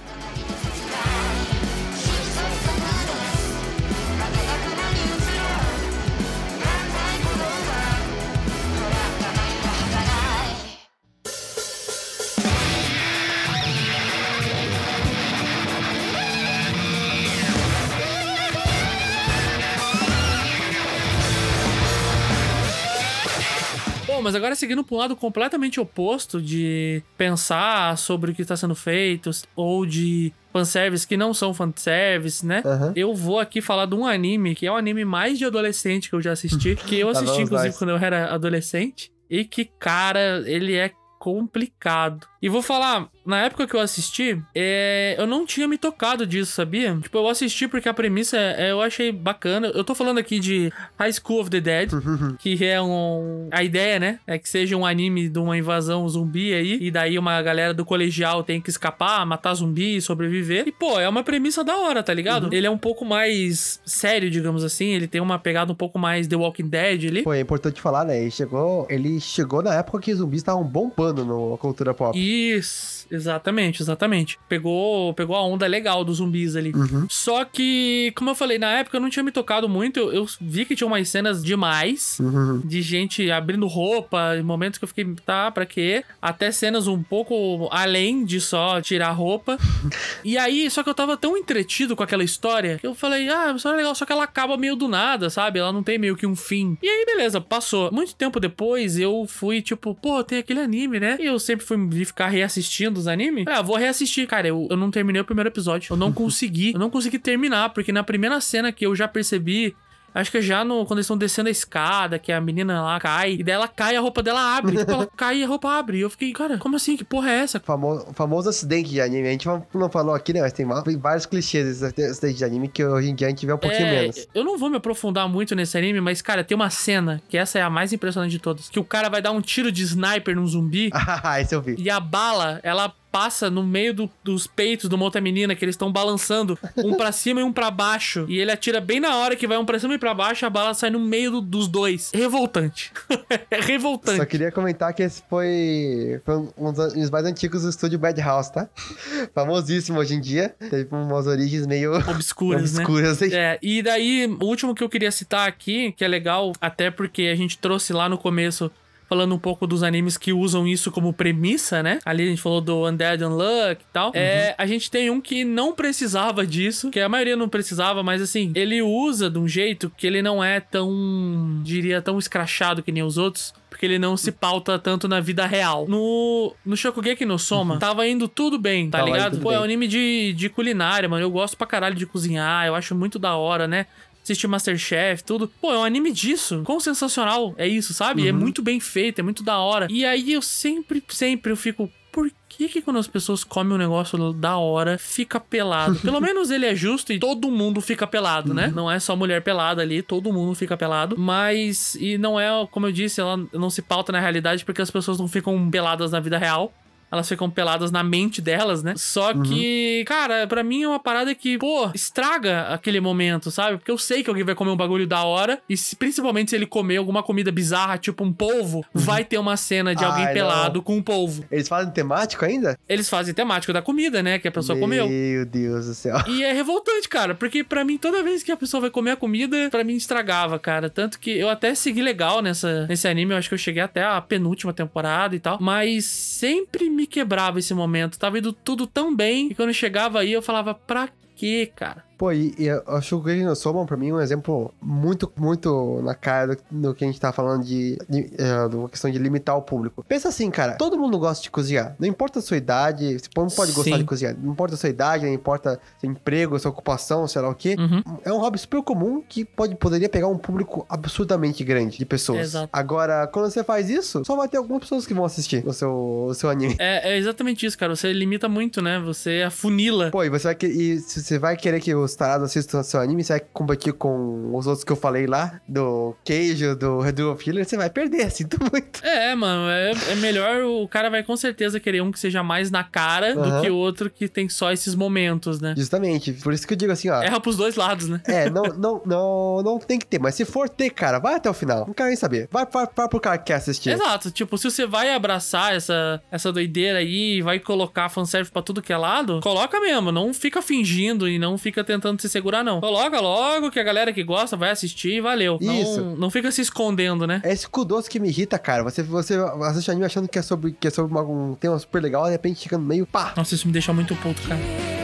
[24.29, 28.75] Mas agora seguindo para um lado completamente oposto de pensar sobre o que está sendo
[28.75, 32.63] feito ou de fanservice que não são fanservice, né?
[32.63, 32.93] Aham.
[32.95, 36.15] Eu vou aqui falar de um anime que é o anime mais de adolescente que
[36.15, 37.79] eu já assisti, que eu Lá assisti inclusive nós.
[37.79, 42.27] quando eu era adolescente e que, cara, ele é complicado.
[42.43, 46.53] E vou falar, na época que eu assisti, é, eu não tinha me tocado disso,
[46.53, 46.97] sabia?
[46.97, 49.69] Tipo, eu assisti porque a premissa é, eu achei bacana.
[49.69, 51.91] Eu tô falando aqui de High School of the Dead,
[52.41, 53.49] que é um.
[53.51, 54.19] A ideia, né?
[54.27, 56.79] É que seja um anime de uma invasão zumbi aí.
[56.81, 60.67] E daí uma galera do colegial tem que escapar, matar zumbi e sobreviver.
[60.67, 62.49] E, pô, é uma premissa da hora, tá ligado?
[62.51, 64.87] Ele é um pouco mais sério, digamos assim.
[64.87, 67.23] Ele tem uma pegada um pouco mais The Walking Dead ali.
[67.23, 68.21] Pô, é importante falar, né?
[68.21, 72.19] Ele chegou, ele chegou na época que zumbis estavam bombando na cultura pop.
[72.19, 74.39] Isso, exatamente, exatamente.
[74.49, 76.73] Pegou, pegou a onda legal dos zumbis ali.
[76.75, 77.07] Uhum.
[77.09, 79.99] Só que, como eu falei, na época eu não tinha me tocado muito.
[79.99, 82.19] Eu, eu vi que tinha umas cenas demais.
[82.21, 82.61] Uhum.
[82.65, 86.05] De gente abrindo roupa, em momentos que eu fiquei, tá, pra quê?
[86.21, 89.59] Até cenas um pouco além de só tirar roupa.
[90.25, 93.53] e aí, só que eu tava tão entretido com aquela história que eu falei, ah,
[93.53, 95.59] a história é legal, só que ela acaba meio do nada, sabe?
[95.59, 96.77] Ela não tem meio que um fim.
[96.83, 97.91] E aí, beleza, passou.
[97.93, 101.17] Muito tempo depois, eu fui, tipo, pô, tem aquele anime, né?
[101.21, 103.45] E eu sempre fui me ficar reassistindo os animes.
[103.47, 104.27] Ah, vou reassistir.
[104.27, 105.93] Cara, eu, eu não terminei o primeiro episódio.
[105.93, 106.73] Eu não consegui.
[106.75, 109.75] eu não consegui terminar, porque na primeira cena que eu já percebi
[110.15, 113.35] Acho que já no, quando eles estão descendo a escada, que a menina lá cai,
[113.35, 114.77] e daí ela cai a roupa dela abre.
[114.77, 115.99] tipo, ela cai e a roupa abre.
[115.99, 116.97] E eu fiquei, cara, como assim?
[116.97, 117.61] Que porra é essa?
[117.61, 119.29] Famoso, famoso acidente de anime.
[119.29, 120.41] A gente não- falou aqui, né?
[120.41, 120.67] Mas tem,
[120.99, 123.87] vários clichês desses acidentes de anime que hoje em dia a gente vê um pouquinho
[123.87, 124.27] É, menos.
[124.35, 127.59] eu não vou me aprofundar muito nesse anime, mas, cara, tem uma cena, que essa
[127.59, 130.35] é a mais impressionante de todas, que o cara vai dar um tiro de sniper
[130.37, 130.91] num zumbi.
[131.31, 131.75] Ah, esse eu vi.
[131.79, 135.65] E a bala, ela passa no meio do- dos peitos de uma outra menina que
[135.65, 138.27] eles estão balançando um pra cima e um pra baixo.
[138.29, 140.51] E ele atira bem na hora que vai um pra cima e pra baixo, a
[140.51, 142.11] bala sai no meio do- dos dois.
[142.15, 142.93] Revoltante.
[143.51, 144.19] é revoltante.
[144.19, 148.51] Só queria comentar que esse foi, foi um dos mais antigos do estúdio Bad House,
[148.51, 148.69] tá?
[149.35, 150.55] Famosíssimo hoje em dia.
[150.59, 152.81] Teve umas origens meio Obscuras, né?
[152.85, 153.33] obscuras aí.
[153.33, 157.23] É, e daí, o último que eu queria citar aqui, que é legal, até porque
[157.23, 158.71] a gente trouxe lá no começo,
[159.09, 161.99] falando um pouco dos animes que usam isso como premissa, né?
[162.05, 164.13] Ali a gente falou do Undead Unluck e tal.
[164.15, 168.21] É, a gente tem um que não precisava disso, que a maioria não precisava, mas
[168.21, 172.93] assim, ele usa de um jeito que ele não é tão, diria, tão escrachado que
[172.93, 173.55] nem os outros.
[173.71, 175.87] Porque ele não se pauta tanto na vida real.
[175.87, 179.39] No, no Shokugeki no Soma, tava indo tudo bem, tá Tava ligado?
[179.41, 179.61] Pô, é bem.
[179.61, 181.23] um anime de, de culinária, mano.
[181.23, 183.87] Eu gosto pra caralho de cozinhar, eu acho muito da hora, né?
[184.29, 185.51] Assistir Masterchef, tudo.
[185.61, 186.63] Pô, é um anime disso.
[186.65, 188.29] Quão sensacional é isso, sabe?
[188.29, 189.87] É muito bem feito, é muito da hora.
[189.91, 191.91] E aí eu sempre, sempre eu fico.
[192.13, 195.99] Por que que quando as pessoas comem um negócio da hora, fica pelado?
[196.03, 198.73] Pelo menos ele é justo e todo mundo fica pelado, né?
[198.75, 201.17] Não é só mulher pelada ali, todo mundo fica pelado.
[201.19, 204.91] Mas, e não é, como eu disse, ela não se pauta na realidade porque as
[204.91, 206.73] pessoas não ficam peladas na vida real.
[207.11, 208.95] Elas ficam peladas na mente delas, né?
[208.97, 213.79] Só que, cara, pra mim é uma parada que, pô, estraga aquele momento, sabe?
[213.79, 215.59] Porque eu sei que alguém vai comer um bagulho da hora.
[215.69, 219.57] E se- principalmente se ele comer alguma comida bizarra, tipo um polvo, vai ter uma
[219.57, 220.83] cena de alguém Ai, pelado não.
[220.85, 221.45] com um polvo.
[221.51, 222.79] Eles fazem temático ainda?
[222.89, 224.39] Eles fazem temático da comida, né?
[224.39, 225.09] Que a pessoa comeu.
[225.09, 226.17] Meu Deus do céu.
[226.27, 229.17] E é revoltante, cara, porque pra mim, toda vez que a pessoa vai comer a
[229.17, 230.91] comida, pra mim estragava, cara.
[230.91, 234.05] Tanto que eu até segui legal nessa, nesse anime, eu acho que eu cheguei até
[234.05, 235.59] a penúltima temporada e tal.
[235.61, 238.19] Mas sempre me quebrava esse momento.
[238.19, 241.09] Tava indo tudo tão bem, e quando chegava aí, eu falava, pra
[241.39, 242.09] quê, cara?
[242.19, 246.03] Pô, e, e eu acho que o Soma, pra mim, é um exemplo muito, muito
[246.03, 249.09] na cara do, do que a gente tá falando de, de, é, de uma questão
[249.09, 250.05] de limitar o público.
[250.09, 251.95] Pensa assim, cara, todo mundo gosta de cozinhar.
[251.97, 253.99] Não importa a sua idade, você não pode gostar Sim.
[253.99, 254.37] de cozinhar.
[254.37, 257.77] Não importa a sua idade, não importa seu emprego, sua ocupação, sei lá o quê.
[257.79, 258.03] Uhum.
[258.25, 262.41] É um hobby super comum que pode, poderia pegar um público absurdamente grande de pessoas.
[262.41, 262.69] Exato.
[262.73, 265.93] Agora, quando você faz isso, só vai ter algumas pessoas que vão assistir o seu,
[266.29, 266.75] o seu anime.
[266.81, 267.95] É, é exatamente isso, cara.
[267.95, 268.99] Você limita muito, né?
[268.99, 270.11] Você afunila.
[270.11, 273.01] Pô, e você vai, que- e se você vai querer que os tarados assistam seu
[273.01, 277.33] anime, você vai competir com os outros que eu falei lá, do Queijo, do Redo
[277.33, 279.05] of Healer, você vai perder, sinto muito.
[279.05, 280.63] É, mano, é, é melhor.
[280.65, 283.61] O cara vai com certeza querer um que seja mais na cara do Aham.
[283.61, 285.75] que o outro que tem só esses momentos, né?
[285.77, 287.23] Justamente, por isso que eu digo assim, ó.
[287.23, 288.23] Erra pros dois lados, né?
[288.27, 291.51] É, não, não, não, não tem que ter, mas se for ter, cara, vai até
[291.51, 291.87] o final.
[291.87, 292.49] Não quero nem saber.
[292.51, 293.91] Vai, vai, vai pro cara que quer assistir.
[293.91, 298.63] Exato, tipo, se você vai abraçar essa, essa doideira aí e vai colocar fanservice pra
[298.63, 302.63] tudo que é lado, coloca mesmo, não fica fingindo e não fica tentando se segurar,
[302.63, 302.81] não.
[302.81, 305.59] Coloca logo que a galera que gosta vai assistir e valeu.
[305.61, 306.01] Isso.
[306.01, 307.41] Não, não fica se escondendo, né?
[307.43, 308.83] É esse cu doce que me irrita, cara.
[308.85, 312.27] Você, você assiste anime achando que é sobre, que é sobre um tema super legal,
[312.27, 313.33] de repente chega no meio, pá.
[313.37, 314.98] Nossa, isso me deixa muito puto, cara.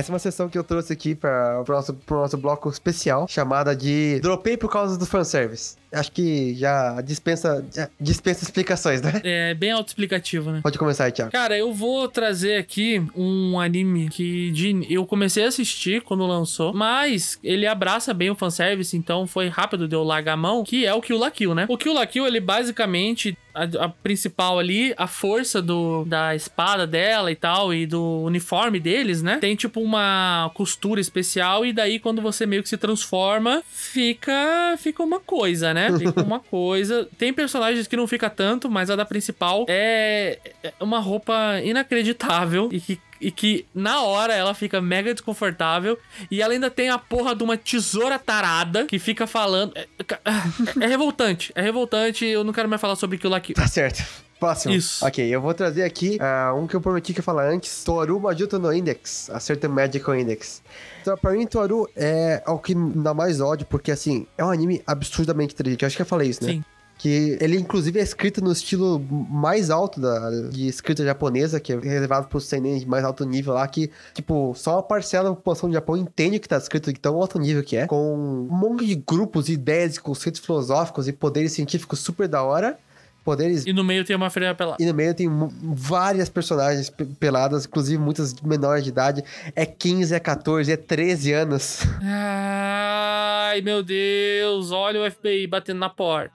[0.00, 3.76] Essa é uma sessão que eu trouxe aqui para o nosso, nosso bloco especial, chamada
[3.76, 5.76] de Dropei por causa do fanservice.
[5.92, 9.20] Acho que já dispensa, já dispensa explicações, né?
[9.24, 10.60] É bem autoexplicativo, né?
[10.62, 11.32] Pode começar aí, Thiago.
[11.32, 16.72] Cara, eu vou trazer aqui um anime que de- eu comecei a assistir quando lançou,
[16.72, 20.86] mas ele abraça bem o fanservice, então foi rápido de eu largar a mão, que
[20.86, 21.66] é o Kill la Kill, né?
[21.68, 26.86] O Kill la Kill, ele basicamente, a, a principal ali, a força do, da espada
[26.86, 29.38] dela e tal, e do uniforme deles, né?
[29.38, 35.02] Tem tipo uma costura especial, e daí quando você meio que se transforma, fica, fica
[35.02, 35.79] uma coisa, né?
[35.98, 37.08] Fica uma coisa.
[37.18, 42.68] Tem personagens que não fica tanto, mas a da principal é é uma roupa inacreditável
[42.72, 45.98] e que e que na hora ela fica mega desconfortável.
[46.30, 49.72] E ela ainda tem a porra de uma tesoura tarada que fica falando.
[49.76, 51.52] É, é- é revoltante.
[51.54, 52.24] É revoltante.
[52.24, 53.52] Eu não quero mais falar sobre aquilo aqui.
[53.52, 54.02] Tá certo.
[54.40, 54.74] Próximo.
[54.74, 55.04] Isso.
[55.04, 57.84] Ok, eu vou trazer aqui ah, um que eu prometi que ia falar antes.
[57.84, 59.28] Toru Majuto no Index.
[59.30, 60.62] A Certain Magical Index.
[61.02, 64.82] Então, pra mim, Toru é o que dá mais ódio, porque, assim, é um anime
[64.86, 65.82] absurdamente inteligente.
[65.82, 66.52] Eu acho que eu falei isso, né?
[66.52, 66.64] Sim.
[66.96, 68.98] Que ele, inclusive, é escrito no estilo
[69.30, 73.54] mais alto da, de escrita japonesa, que é reservado pros seinen de mais alto nível
[73.54, 76.92] lá, que, tipo, só uma parcela da população do Japão entende o que tá escrito
[76.92, 81.12] de tão alto nível que é, com um monte de grupos, ideias, conceitos filosóficos e
[81.12, 82.78] poderes científicos super da hora.
[83.24, 83.66] Poderes.
[83.66, 84.76] E no meio tem uma freira pelada.
[84.82, 85.28] E no meio tem
[85.62, 89.24] várias personagens pe- peladas, inclusive muitas menores de idade.
[89.54, 91.80] É 15, é 14, é 13 anos.
[92.02, 96.32] Ai, meu Deus, olha o FBI batendo na porta.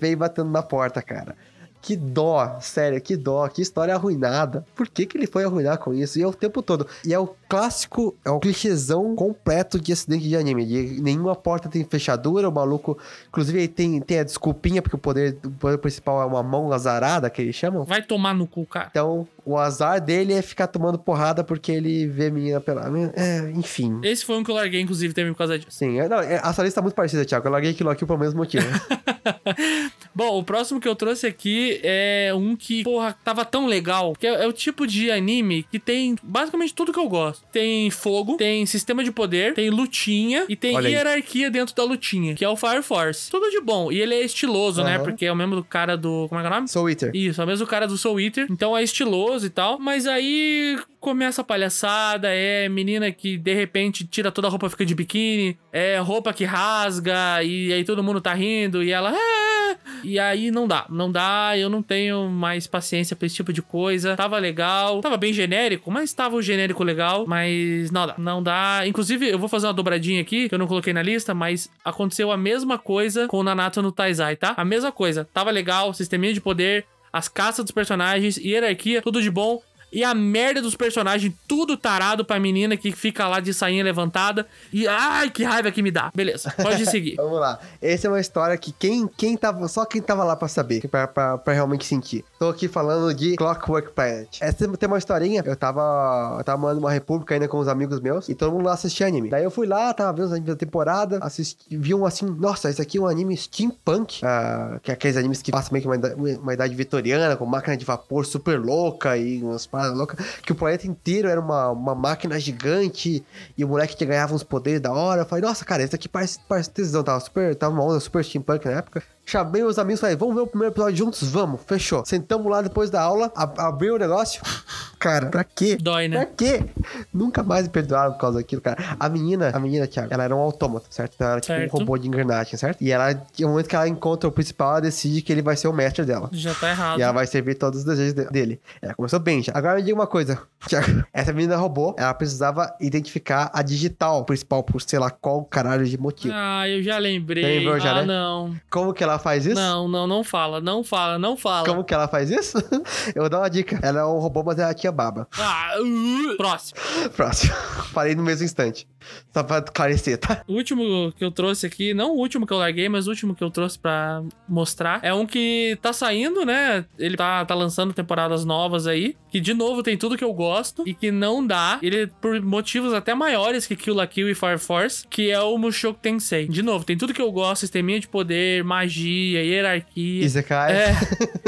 [0.00, 1.36] Veio batendo na porta, cara.
[1.84, 4.64] Que dó, sério, que dó, que história arruinada.
[4.74, 6.18] Por que, que ele foi arruinar com isso?
[6.18, 6.86] E é o tempo todo.
[7.04, 10.64] E é o clássico, é o clichêzão completo de acidente de anime.
[10.64, 12.96] De nenhuma porta tem fechadura, o maluco.
[13.28, 16.72] Inclusive, ele tem, tem a desculpinha, porque o poder, o poder principal é uma mão
[16.72, 17.84] azarada, que eles chamam.
[17.84, 18.88] Vai tomar no cu, cara.
[18.90, 22.90] Então, o azar dele é ficar tomando porrada porque ele vê a menina pela.
[23.14, 24.00] É, enfim.
[24.02, 25.70] Esse foi um que eu larguei, inclusive, também por causa disso.
[25.70, 27.46] Sim, é- não, é- essa lista tá muito parecida, Thiago.
[27.46, 28.64] Eu larguei la Kill pelo mesmo motivo.
[30.14, 34.14] Bom, o próximo que eu trouxe aqui é um que, porra, tava tão legal.
[34.18, 37.44] Que é, é o tipo de anime que tem basicamente tudo que eu gosto.
[37.52, 40.94] Tem fogo, tem sistema de poder, tem lutinha e tem Olha aí.
[40.94, 43.30] hierarquia dentro da lutinha, que é o Fire Force.
[43.30, 43.90] Tudo de bom.
[43.90, 44.96] E ele é estiloso, né?
[44.96, 45.04] Aham.
[45.04, 46.26] Porque é o mesmo do cara do.
[46.28, 46.68] Como é que é o nome?
[46.68, 47.10] Soul Eater.
[47.14, 48.46] Isso, é o mesmo cara do Soul Eater.
[48.50, 49.78] Então é estiloso e tal.
[49.78, 52.28] Mas aí começa a palhaçada.
[52.30, 55.58] É menina que de repente tira toda a roupa fica de biquíni.
[55.70, 57.42] É roupa que rasga.
[57.42, 58.82] E aí todo mundo tá rindo.
[58.82, 59.12] E ela.
[59.14, 60.86] "Ah!" E aí não dá.
[60.88, 61.52] Não dá.
[61.58, 64.16] Eu não tenho mais paciência pra esse tipo de coisa.
[64.16, 65.00] Tava legal.
[65.02, 67.26] Tava bem genérico, mas tava o genérico legal.
[67.26, 68.14] Mas não dá.
[68.16, 68.82] Não dá.
[68.86, 72.32] Inclusive, eu vou fazer uma dobradinha aqui, que eu não coloquei na lista, mas aconteceu
[72.32, 74.54] a mesma coisa com o Nanato no Taizai, tá?
[74.56, 75.28] A mesma coisa.
[75.34, 79.60] Tava legal, sisteminha de poder, as caças dos personagens, hierarquia, tudo de bom.
[79.94, 84.44] E a merda dos personagens, tudo tarado pra menina que fica lá de sainha levantada.
[84.72, 86.10] E ai, que raiva que me dá.
[86.14, 87.14] Beleza, pode seguir.
[87.14, 87.60] Vamos lá.
[87.80, 89.68] Essa é uma história que quem, quem tava.
[89.68, 92.24] Só quem tava lá pra saber, pra, pra, pra realmente sentir.
[92.40, 94.38] Tô aqui falando de Clockwork Planet.
[94.40, 95.42] Essa tem uma historinha.
[95.46, 96.36] Eu tava.
[96.38, 98.28] Eu tava morando numa república ainda com os amigos meus.
[98.28, 99.30] E todo mundo lá assistia anime.
[99.30, 101.18] Daí eu fui lá, tava vendo os animes da temporada.
[101.22, 102.26] Assisti, vi um assim.
[102.26, 104.24] Nossa, esse aqui é um anime steampunk.
[104.24, 107.76] ah, que é aqueles animes que passam meio que uma, uma idade vitoriana, com máquina
[107.76, 110.24] de vapor super louca e umas paradas loucas.
[110.42, 113.24] Que o planeta inteiro era uma, uma máquina gigante.
[113.56, 115.22] E o moleque que ganhava uns poderes da hora.
[115.22, 117.02] Eu falei, nossa, cara, esse aqui parece, parece tesão.
[117.02, 117.54] Tava super.
[117.54, 119.02] Tava uma onda super steampunk na época.
[119.26, 121.22] Chamei os amigos e falei, vamos ver o primeiro episódio juntos?
[121.30, 122.04] Vamos, fechou.
[122.04, 124.42] Sentamos lá depois da aula, ab abriu o negócio.
[124.98, 125.76] Cara, pra quê?
[125.78, 126.28] Dói, Pra né?
[126.34, 126.64] quê?
[127.12, 128.96] Nunca mais me perdoaram por causa daquilo, cara.
[128.98, 131.12] A menina, a menina, Thiago, ela era um autômato, certo?
[131.14, 131.74] Então ela era tipo Certo.
[131.74, 132.80] um robô de engrenagem, certo?
[132.80, 135.68] E ela, no momento que ela encontra o principal, ela decide que ele vai ser
[135.68, 136.30] o mestre dela.
[136.32, 136.98] Já tá errado.
[136.98, 138.58] E ela vai servir todos os desejos de- dele.
[138.80, 139.52] Ela começou bem já.
[139.54, 141.04] Agora me diga uma coisa, Thiago.
[141.12, 145.98] Essa menina robô, ela precisava identificar a digital principal por sei lá qual caralho de
[145.98, 146.32] motivo.
[146.34, 147.58] Ah, eu já lembrei.
[147.58, 148.06] Lembrou já, ah, né?
[148.06, 148.54] não.
[148.70, 149.54] Como que ela faz isso?
[149.54, 150.60] Não, não, não fala.
[150.60, 151.66] Não fala, não fala.
[151.66, 152.58] Como que ela faz isso?
[153.14, 153.78] Eu vou dar uma dica.
[153.82, 155.28] Ela é um robô, mas ela tinha baba.
[155.38, 156.80] Ah, uh, próximo.
[157.14, 157.54] Próximo.
[157.92, 158.86] Parei no mesmo instante.
[159.32, 160.42] Só pra esclarecer, tá?
[160.46, 163.34] O último que eu trouxe aqui, não o último que eu larguei, mas o último
[163.34, 166.84] que eu trouxe pra mostrar, é um que tá saindo, né?
[166.98, 170.84] Ele tá, tá lançando temporadas novas aí, que de novo tem tudo que eu gosto
[170.86, 171.78] e que não dá.
[171.82, 175.58] Ele por motivos até maiores que Kill la Kill e Fire Force, que é o
[175.58, 176.46] Mushoku Tensei.
[176.46, 180.24] De novo, tem tudo que eu gosto, sisteminha de poder, magia, hierarquia.
[180.24, 180.72] Isekai.
[180.72, 180.92] É.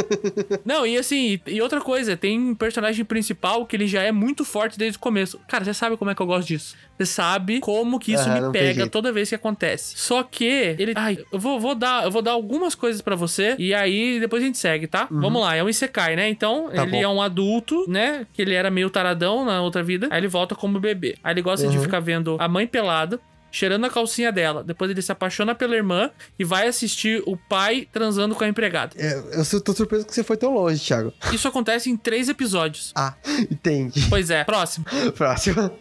[0.65, 4.45] Não, e assim, e outra coisa, tem um personagem principal que ele já é muito
[4.45, 5.39] forte desde o começo.
[5.49, 6.77] Cara, você sabe como é que eu gosto disso.
[6.99, 9.99] Você sabe como que isso me pega toda vez que acontece.
[9.99, 10.45] Só que
[10.79, 10.93] ele.
[10.97, 14.43] Ai, eu vou, vou dar, eu vou dar algumas coisas pra você e aí depois
[14.43, 15.07] a gente segue, tá?
[15.11, 16.29] Vamos lá, é um Isekai, né?
[16.29, 16.71] Então, Uhum.
[16.71, 17.03] Tá ele bom.
[17.03, 18.27] é um adulto, né?
[18.33, 20.09] Que ele era meio taradão na outra vida.
[20.11, 21.17] Aí ele volta como bebê.
[21.23, 21.83] Aí ele gosta de Uhum.
[21.83, 23.21] ficar vendo a mãe pelada.
[23.57, 24.63] Cheirando a calcinha dela.
[24.63, 28.93] Depois ele se apaixona pela irmã e vai assistir o pai transando com a empregada.
[28.99, 31.11] É, Eu, tô surpreso que você foi tão longe, Thiago.
[31.33, 32.93] Isso acontece em três episódios.
[32.95, 33.15] Ah,
[33.51, 34.11] entendi.
[34.11, 34.85] Pois é, próximo.
[35.17, 35.73] Próximo.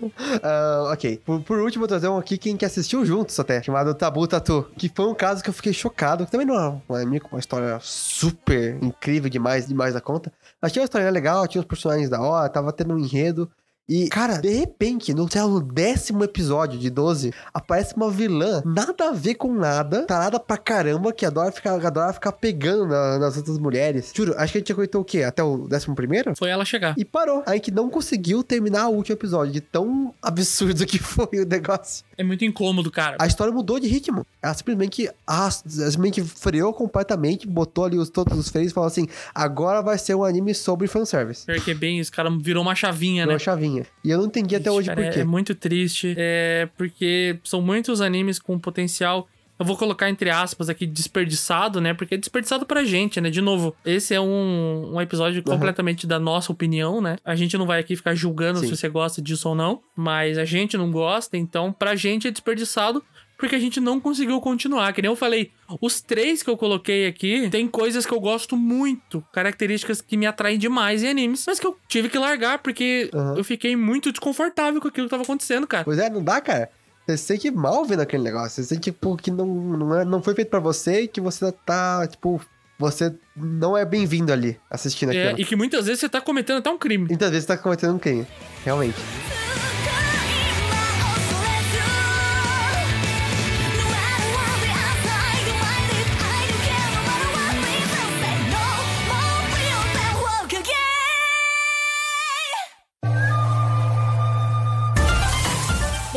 [0.42, 1.22] Ah, ok.
[1.26, 4.72] Por, por último, eu trazer um aqui quem que assistiu juntos até, chamado Tabu Tatu.
[4.78, 6.26] Que foi um caso que eu fiquei chocado.
[6.26, 10.32] Também não é um com uma história super incrível demais, demais da conta.
[10.62, 13.52] Mas tinha uma história legal, tinha uns personagens da hora, tava tendo um enredo.
[13.88, 19.10] E, cara, de repente, no, sei no décimo episódio de 12, aparece uma vilã, nada
[19.10, 23.38] a ver com nada, tarada pra caramba, que adora ficar, adora ficar pegando na- nas
[23.38, 24.12] outras mulheres.
[24.16, 25.22] Juro, acho que a gente aguentou o quê?
[25.22, 26.36] Até o décimo primeiro?
[26.36, 26.96] Foi ela chegar.
[26.98, 27.44] E parou.
[27.46, 32.04] A gente não conseguiu terminar o último episódio, de tão absurdo que foi o negócio.
[32.18, 33.18] É muito incômodo, cara.
[33.20, 34.26] A história mudou de ritmo.
[34.42, 39.08] Ela simplesmente, arras- simplesmente freou completamente, botou ali os, todos os freios e falou assim:
[39.34, 41.46] agora vai ser um anime sobre fanservice.
[41.46, 43.34] Pior que é bem, os caras virou uma chavinha, Virou né?
[43.34, 43.75] uma chavinha.
[44.04, 45.20] E eu não entendi até Ixi, hoje cara, por é, quê.
[45.20, 46.14] é muito triste.
[46.18, 49.28] É porque são muitos animes com potencial.
[49.58, 51.94] Eu vou colocar entre aspas aqui desperdiçado, né?
[51.94, 53.30] Porque é desperdiçado pra gente, né?
[53.30, 55.54] De novo, esse é um, um episódio Uhum.
[55.54, 57.16] completamente da nossa opinião, né?
[57.24, 58.68] A gente não vai aqui ficar julgando Sim.
[58.68, 62.32] se você gosta disso ou não, mas a gente não gosta, então pra gente é
[62.32, 63.02] desperdiçado
[63.38, 64.94] porque a gente não conseguiu continuar.
[64.94, 68.56] Que nem eu falei, os três que eu coloquei aqui tem coisas que eu gosto
[68.56, 73.10] muito, características que me atraem demais em animes, mas que eu tive que largar porque
[73.14, 73.36] Aham.
[73.38, 75.84] eu fiquei muito desconfortável com aquilo que tava acontecendo, cara.
[75.84, 76.70] Pois é, não dá, cara.
[77.06, 78.64] Você se sente mal vendo aquele negócio.
[78.64, 81.52] Você sente, tipo, que não, não, é, não foi feito pra você e que você
[81.52, 82.42] tá, tipo,
[82.80, 85.42] você não é bem-vindo ali assistindo É, aquilo.
[85.42, 87.08] e que muitas vezes você tá cometendo até um crime.
[87.08, 88.26] Muitas vezes você tá cometendo um crime.
[88.64, 88.98] Realmente.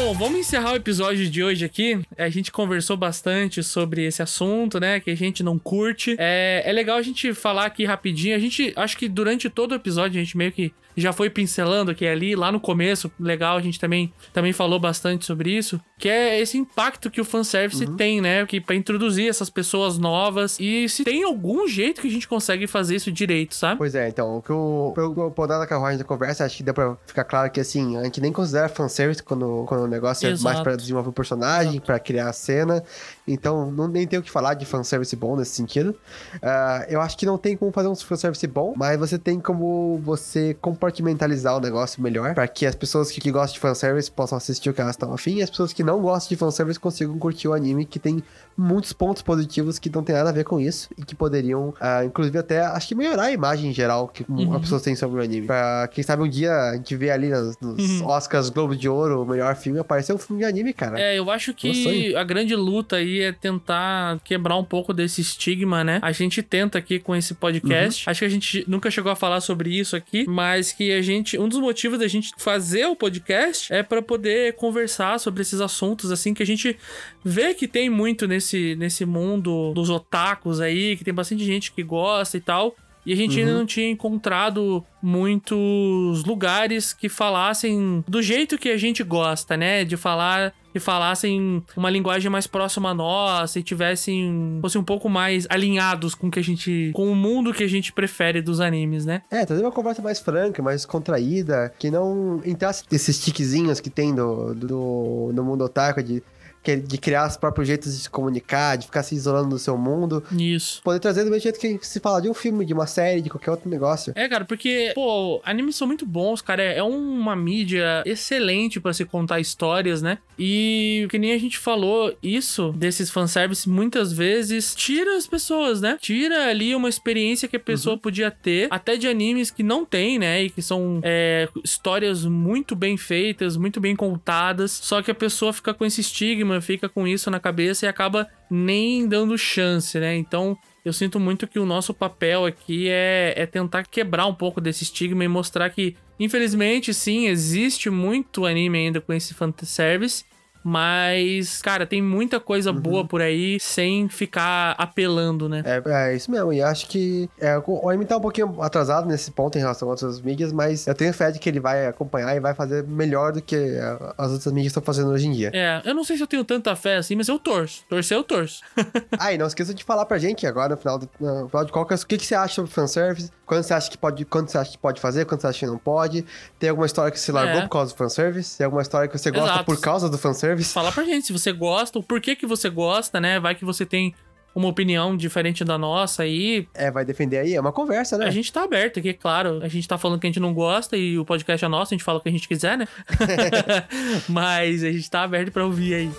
[0.09, 2.01] Bom, vamos encerrar o episódio de hoje aqui.
[2.17, 5.01] A gente conversou bastante sobre esse assunto, né?
[5.01, 6.17] Que a gente não curte.
[6.19, 8.35] É, é legal a gente falar aqui rapidinho.
[8.35, 11.91] A gente, acho que durante todo o episódio, a gente meio que já foi pincelando
[11.91, 13.11] aqui e ali, lá no começo.
[13.19, 15.81] Legal, a gente também, também falou bastante sobre isso.
[15.99, 18.47] Que é esse impacto que o fanservice tem, né?
[18.47, 20.59] Que pra introduzir essas pessoas novas.
[20.61, 23.79] E se tem algum jeito que a gente consegue fazer isso direito, sabe?
[23.79, 26.63] Pois é, então, o que eu, eu, eu dar na carruagem da conversa, acho que
[26.63, 30.27] dá pra ficar claro que, assim, a gente nem considera fanservice quando, quando o negócio
[30.27, 30.63] é mais Exato.
[30.63, 32.83] pra desenvolver o personagem, pra criar a cena.
[33.27, 35.95] Então, não, nem tem o que falar de fanservice bom nesse sentido.
[36.43, 39.99] Ah, eu acho que não tem como fazer um fanservice bom, mas você tem como
[40.03, 40.55] você
[40.89, 44.71] compartimentalizar o negócio melhor, pra que as pessoas que, que gostam de fanservice possam assistir
[44.71, 47.49] o que elas estão afim, e as pessoas que não gostam de fanservice consigam curtir
[47.49, 48.23] o anime, que tem
[48.57, 52.05] muitos pontos positivos que não tem nada a ver com isso, e que poderiam, ah,
[52.05, 54.55] inclusive, até, acho que melhorar a imagem em geral que Uhum.
[54.55, 55.47] as pessoas têm sobre o anime.
[55.47, 58.07] Pra quem sabe um dia a gente vê ali nos, nos Uhum.
[58.09, 61.01] Oscars Globo de Ouro, o melhor filme, aparecer um filme de anime, cara.
[61.01, 65.83] É, eu acho que a grande luta aí é tentar quebrar um pouco desse estigma,
[65.85, 65.99] né?
[66.03, 68.07] A gente tenta aqui com esse podcast.
[68.07, 68.11] Uhum.
[68.11, 71.39] Acho que a gente nunca chegou a falar sobre isso aqui, mas que a gente,
[71.39, 76.11] um dos motivos da gente fazer o podcast é pra poder conversar sobre esses assuntos
[76.11, 76.77] assim que a gente
[77.25, 81.83] vê que tem muito nesse nesse mundo dos otakus aí, que tem bastante gente que
[81.83, 82.77] gosta e tal.
[83.09, 88.77] E a gente ainda não tinha encontrado muitos lugares que falassem do jeito que a
[88.77, 89.83] gente gosta, né?
[89.83, 95.09] De falar que falassem uma linguagem mais próxima a nossa e tivessem fossem um pouco
[95.09, 98.61] mais alinhados com o que a gente com o mundo que a gente prefere dos
[98.61, 99.23] animes, né?
[99.31, 104.15] É, trazer uma conversa mais franca, mais contraída, que não entrasse esses tiquezinhos que tem
[104.15, 106.23] do, do, no mundo otaku de,
[106.65, 110.23] de criar os próprios jeitos de se comunicar, de ficar se isolando do seu mundo.
[110.33, 110.83] Isso.
[110.83, 113.29] Poder trazer do mesmo jeito que se fala de um filme, de uma série, de
[113.29, 114.13] qualquer outro negócio.
[114.17, 116.63] É, cara, porque, pô, animes são muito bons, cara.
[116.63, 120.19] É é uma mídia excelente pra se contar histórias, né?
[120.39, 125.99] E que nem a gente falou, isso desses fanservice muitas vezes tira as pessoas, né?
[126.01, 130.19] Tira ali uma experiência que a pessoa podia ter, até de animes que não tem,
[130.21, 130.45] né?
[130.45, 134.71] E que são é, histórias muito bem feitas, muito bem contadas.
[134.71, 138.29] Só que a pessoa fica com esse estigma, fica com isso na cabeça e acaba
[138.51, 140.17] nem dando chance, né?
[140.17, 140.59] Então.
[140.85, 144.85] Eu sinto muito que o nosso papel aqui é, é tentar quebrar um pouco desse
[144.85, 150.25] estigma e mostrar que, infelizmente, sim, existe muito anime ainda com esse fanservice.
[150.63, 155.63] Mas, cara, tem muita coisa boa por aí sem ficar apelando, né?
[155.65, 159.31] É, é isso mesmo, e acho que é, o anime tá um pouquinho atrasado nesse
[159.31, 162.35] ponto em relação a outras mídias, mas eu tenho fé de que ele vai acompanhar
[162.37, 165.51] e vai fazer melhor do que é, as outras mídias estão fazendo hoje em dia.
[165.55, 167.85] É, eu não sei se eu tenho tanta fé assim, mas eu torço.
[167.89, 168.63] Torcer, eu torço.
[169.19, 171.73] Ah, e não esqueça de falar pra gente agora, no final do, no final de
[171.73, 174.59] qualquer o que, que você acha sobre fanservice, quando você acha que pode, quando você
[174.59, 176.25] acha que pode fazer, quando você acha que não pode.
[176.59, 177.63] Tem alguma história que você largou É.
[177.63, 178.59] por causa do fanservice?
[178.59, 179.65] Tem alguma história que você gosta Exato.
[179.65, 180.48] por causa do fanservice?
[180.57, 183.39] Fala pra gente se você gosta, o porquê que você gosta, né?
[183.41, 184.15] Vai que você tem
[184.55, 186.67] uma opinião diferente da nossa aí.
[186.75, 187.55] É, vai defender aí?
[187.55, 188.27] É uma conversa, né?
[188.27, 189.61] A gente tá aberto aqui, claro.
[189.63, 191.97] A gente tá falando que a gente não gosta e o podcast é nosso, a
[191.97, 192.89] gente fala o que a gente quiser, né?
[194.29, 196.11] Mas a gente tá aberto pra ouvir aí.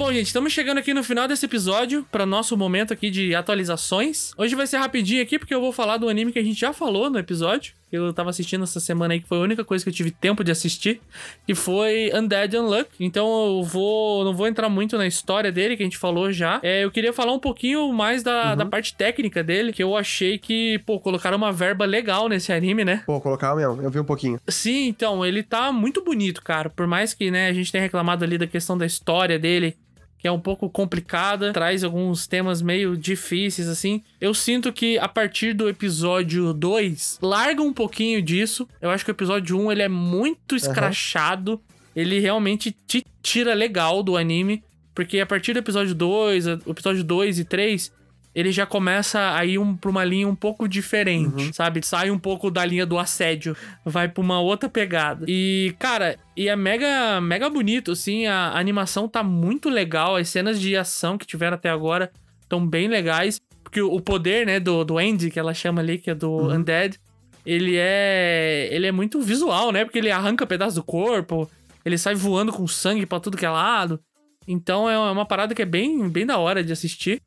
[0.00, 4.32] Bom, gente, estamos chegando aqui no final desse episódio para nosso momento aqui de atualizações.
[4.34, 6.72] Hoje vai ser rapidinho aqui porque eu vou falar do anime que a gente já
[6.72, 7.74] falou no episódio.
[7.90, 10.10] que Eu tava assistindo essa semana aí, que foi a única coisa que eu tive
[10.10, 11.02] tempo de assistir,
[11.46, 12.88] que foi Undead Unluck.
[12.98, 16.60] Então eu vou não vou entrar muito na história dele, que a gente falou já.
[16.62, 20.38] É, eu queria falar um pouquinho mais da, da parte técnica dele, que eu achei
[20.38, 23.02] que, pô, colocaram uma verba legal nesse anime, né?
[23.04, 24.40] Pô, colocar mesmo, eu vi um pouquinho.
[24.48, 26.70] Sim, então, ele tá muito bonito, cara.
[26.70, 29.76] Por mais que, né, a gente tenha reclamado ali da questão da história dele,
[30.20, 34.02] que é um pouco complicada, traz alguns temas meio difíceis, assim.
[34.20, 38.68] Eu sinto que a partir do episódio 2, larga um pouquinho disso.
[38.82, 41.58] Eu acho que o episódio 1, ele é muito escrachado.
[41.96, 44.62] Ele realmente te tira legal do anime.
[44.94, 47.90] Porque a partir do episódio 2, o episódio 2 e 3,
[48.34, 51.84] ele já começa a ir um, pra uma linha um pouco diferente, sabe?
[51.84, 55.24] Sai um pouco da linha do assédio, vai pra uma outra pegada.
[55.28, 60.28] E, cara, e é mega, mega bonito, assim, a, a animação tá muito legal, as
[60.28, 62.10] cenas de ação que tiveram até agora
[62.42, 66.10] estão bem legais, porque o, poder, né, do, do Andy, que ela chama ali, que
[66.10, 66.98] é do Undead,
[67.44, 69.84] ele é ele é muito visual, né?
[69.84, 71.50] Porque ele arranca pedaço do corpo,
[71.84, 74.00] ele sai voando com sangue pra tudo que é lado.
[74.46, 77.20] Então é uma parada que é bem, bem da hora de assistir.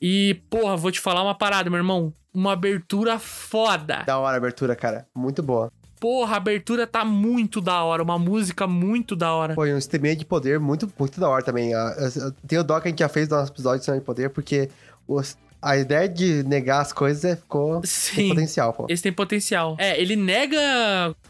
[0.00, 2.12] E, porra, vou te falar uma parada, meu irmão.
[2.32, 4.04] Uma abertura foda.
[4.06, 5.06] Da hora a abertura, cara.
[5.14, 5.72] Muito boa.
[5.98, 8.02] Porra, a abertura tá muito da hora.
[8.02, 9.54] Uma música muito da hora.
[9.54, 11.72] Foi um sisteminha de poder muito, muito da hora também.
[12.46, 14.30] Tem o dó que a gente já fez no nosso episódio de sistema de poder,
[14.30, 14.68] porque
[15.08, 18.28] os- a ideia de negar as coisas é- ficou tem Sim.
[18.28, 18.86] potencial, pô.
[18.88, 19.74] Esse tem potencial.
[19.76, 20.56] É, ele nega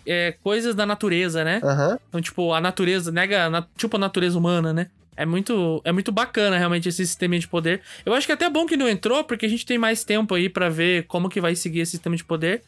[0.07, 1.61] é, coisas da natureza, né?
[1.65, 1.99] Aham.
[2.11, 4.89] Então, tipo, a natureza, nega, na- tipo, a natureza humana, né?
[5.19, 7.83] É muito, é muito bacana, realmente, esse sistema de poder.
[8.07, 10.35] Eu acho que é até bom que não entrou, porque a gente tem mais tempo
[10.35, 12.63] aí pra ver como que vai seguir esse sistema de poder.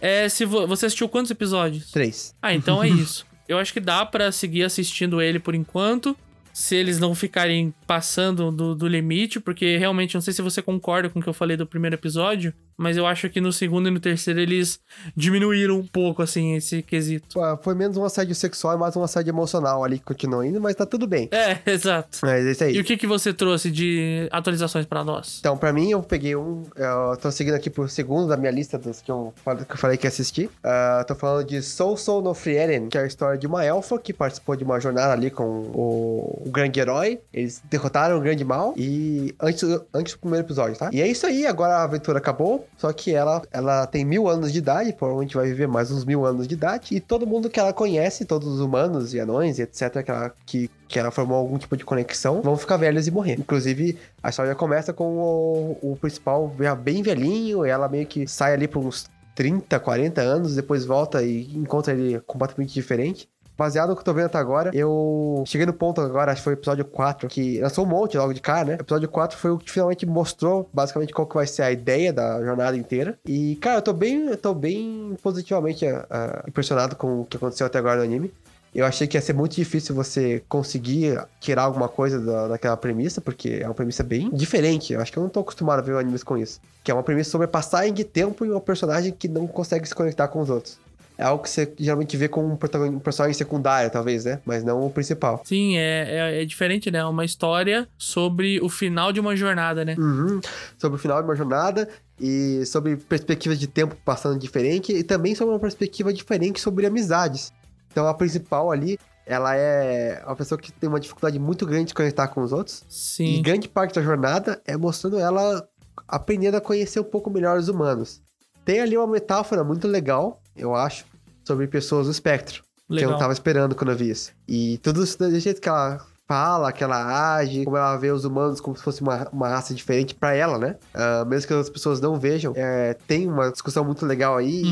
[0.00, 1.90] É, se vo- você assistiu quantos episódios?
[1.90, 2.34] Três.
[2.40, 3.26] Ah, então é isso.
[3.48, 6.16] Eu acho que dá pra seguir assistindo ele por enquanto.
[6.52, 11.08] Se eles não ficarem passando do, do limite, porque realmente não sei se você concorda
[11.10, 13.90] com o que eu falei do primeiro episódio, mas eu acho que no segundo e
[13.90, 14.80] no terceiro eles
[15.16, 17.26] diminuíram um pouco, assim, esse quesito.
[17.34, 20.60] Pô, Foi menos um assédio sexual e mais um assédio emocional ali que continua indo,
[20.60, 21.28] mas tá tudo bem.
[21.32, 22.18] É, exato.
[22.22, 22.80] Mas é isso E aí.
[22.80, 25.38] o que, que você trouxe de atualizações pra nós?
[25.40, 26.62] Então, pra mim, eu peguei um.
[26.76, 29.32] Eu tô seguindo aqui por segundo da minha lista dos que eu,
[29.66, 30.50] que eu falei que ia assistir.
[30.62, 33.98] Ah, tô falando de Soul Soul no Frieren, que é a história de uma elfa
[33.98, 37.20] que participou de uma jornada ali com o, o grande herói.
[37.32, 38.74] Eles derrotaram o grande mal.
[38.76, 39.62] E antes,
[39.94, 40.90] antes do primeiro episódio, tá?
[40.92, 42.65] E é isso aí, agora a aventura acabou.
[42.76, 46.24] Só que ela, ela tem mil anos de idade, provavelmente vai viver mais uns mil
[46.24, 46.94] anos de idade.
[46.94, 50.32] E todo mundo que ela conhece, todos os humanos e anões e etc., que ela,
[50.44, 53.38] que, que ela formou algum tipo de conexão, vão ficar velhos e morrer.
[53.38, 56.48] Inclusive, a história começa com o, o principal
[56.82, 61.54] bem velhinho, ela meio que sai ali por uns 30, 40 anos, depois volta e
[61.54, 63.28] encontra ele completamente diferente.
[63.56, 66.44] Baseado no que eu tô vendo até agora, eu cheguei no ponto agora, acho que
[66.44, 68.76] foi o episódio 4, que lançou um monte logo de cara, né?
[68.78, 72.12] O episódio 4 foi o que finalmente mostrou basicamente qual que vai ser a ideia
[72.12, 73.18] da jornada inteira.
[73.24, 77.66] E, cara, eu tô bem, eu tô bem positivamente ah, impressionado com o que aconteceu
[77.66, 78.30] até agora no anime.
[78.74, 83.22] Eu achei que ia ser muito difícil você conseguir tirar alguma coisa da, daquela premissa,
[83.22, 84.92] porque é uma premissa bem diferente.
[84.92, 86.60] Eu acho que eu não tô acostumado a ver animes com isso.
[86.84, 89.94] Que é uma premissa sobre passagem de tempo em um personagem que não consegue se
[89.94, 90.78] conectar com os outros.
[91.18, 94.40] É algo que você geralmente vê com um, personagem secundário, talvez, né?
[94.44, 95.40] Mas não o principal.
[95.44, 96.98] Sim, é, é, é diferente, né?
[96.98, 99.96] É uma história sobre o final de uma jornada, né?
[99.98, 100.40] Uhum.
[100.76, 101.88] Sobre o final de uma jornada
[102.20, 107.52] e sobre perspectivas de tempo passando diferente e também sobre uma perspectiva diferente sobre amizades.
[107.90, 111.94] Então a principal ali, ela é uma pessoa que tem uma dificuldade muito grande de
[111.94, 112.84] conectar com os outros.
[112.88, 113.42] E Sim.
[113.42, 115.66] grande parte da jornada é mostrando ela
[116.06, 118.22] aprendendo a conhecer um pouco melhor os humanos.
[118.66, 121.06] Tem ali uma metáfora muito legal, eu acho,
[121.44, 122.64] sobre pessoas do espectro.
[122.88, 123.12] Que eu Legal.
[123.12, 124.32] não tava esperando quando eu vi isso.
[124.46, 128.24] E tudo isso do jeito que ela fala, que ela age, como ela vê os
[128.24, 130.76] humanos como se fosse uma, uma raça diferente pra ela, né?
[130.92, 134.62] Ah, mesmo que as pessoas não vejam, é, tem uma discussão muito legal aí.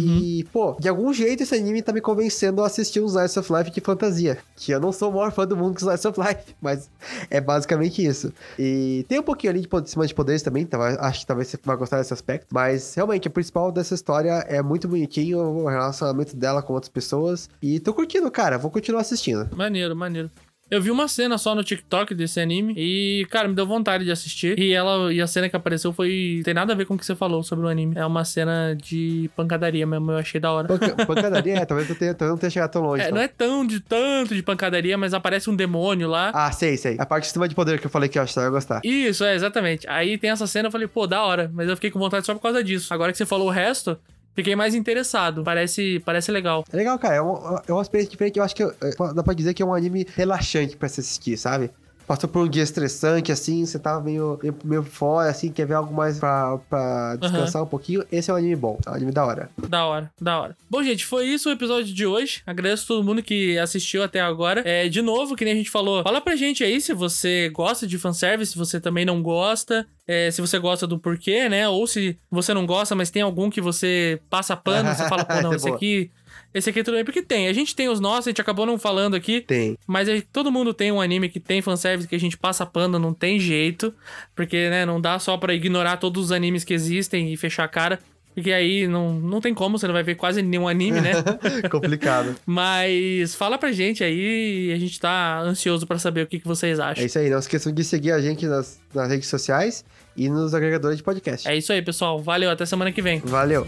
[0.41, 3.53] E, pô, de algum jeito esse anime tá me convencendo a assistir um Slice of
[3.53, 4.39] Life de fantasia.
[4.57, 6.91] Que eu não sou o maior fã do mundo que Slice of Life, mas
[7.31, 8.33] é basicamente isso.
[8.59, 11.49] E tem um pouquinho ali de pod- cima de poderes também, então acho que talvez
[11.49, 12.47] você vai gostar desse aspecto.
[12.53, 17.49] Mas realmente, o principal dessa história é muito bonitinho, o relacionamento dela com outras pessoas.
[17.63, 19.49] E tô curtindo, cara, vou continuar assistindo.
[19.57, 20.31] Maneiro, maneiro.
[20.75, 24.11] Eu vi uma cena só no TikTok desse anime e, cara, me deu vontade de
[24.11, 24.59] assistir.
[24.59, 26.43] E ela e a cena que apareceu foi.
[26.45, 27.95] Tem nada a ver com o que você falou sobre o anime.
[27.97, 30.67] É uma cena de pancadaria mesmo, eu achei da hora.
[30.67, 33.03] Panca- pancadaria, é, talvez eu, tenha, talvez eu não tenha chegado tão longe.
[33.03, 33.15] É, então.
[33.17, 36.33] não é tão de tanto de pancadaria, mas aparece um demônio lá.
[36.35, 36.97] Ah, sei, sei.
[36.99, 38.51] A parte de cima de poder que eu falei que eu acho que você vai
[38.51, 38.81] gostar.
[38.85, 39.87] Isso, é, exatamente.
[39.89, 41.49] Aí tem essa cena, eu falei, pô, da hora.
[41.55, 42.93] Mas eu fiquei com vontade só por causa disso.
[42.93, 43.97] Agora que você falou o resto,
[44.35, 45.43] fiquei mais interessado.
[45.43, 46.65] Parece, parece legal.
[46.73, 47.15] É legal, cara.
[47.17, 48.39] É uma, é uma experiência diferente.
[48.39, 48.71] Eu acho que é,
[49.15, 51.71] dá pra dizer que é um anime relaxante pra se assistir, sabe?
[52.07, 55.75] Passou por um dia estressante, assim, você tava meio, meio, meio fora, assim, quer ver
[55.75, 58.05] algo mais pra, pra descansar um pouquinho.
[58.13, 59.51] Esse é um anime bom, é um anime da hora.
[59.69, 60.57] Da hora, da hora.
[60.69, 62.43] Bom, gente, foi isso o episódio de hoje.
[62.47, 64.63] Agradeço todo mundo que assistiu até agora.
[64.67, 67.87] É, de novo, que nem a gente falou, fala pra gente aí se você gosta
[67.87, 69.87] de fanservice, se você também não gosta.
[70.07, 71.67] é, se você gosta do porquê, né?
[71.69, 75.41] Ou se você não gosta, mas tem algum que você passa pano, você fala, pô,
[75.41, 76.11] não, é esse aqui.
[76.55, 77.49] Esse aqui tudo bem, porque tem.
[77.49, 79.41] A gente tem os nossos, a gente acabou não falando aqui.
[79.41, 79.77] Tem.
[79.87, 82.99] Mas aí, todo mundo tem um anime que tem fanservice que a gente passa pano,
[82.99, 83.93] não tem jeito.
[84.37, 87.69] Porque, né, não dá só pra ignorar todos os animes que existem e fechar a
[87.69, 87.99] cara.
[88.35, 91.13] Porque aí não, não tem como, você não vai ver quase nenhum anime, né?
[91.71, 92.35] Complicado.
[92.45, 96.81] Mas fala pra gente aí, a gente tá ansioso pra saber o que, que vocês
[96.81, 97.05] É acham.
[97.07, 97.31] isso aí.
[97.31, 99.85] Não esqueçam de seguir a gente nas, nas redes sociais.
[100.17, 101.49] e nos agregadores de podcast.
[101.49, 102.21] É isso aí, pessoal.
[102.21, 103.21] Valeu, até semana que vem.
[103.21, 103.65] Valeu!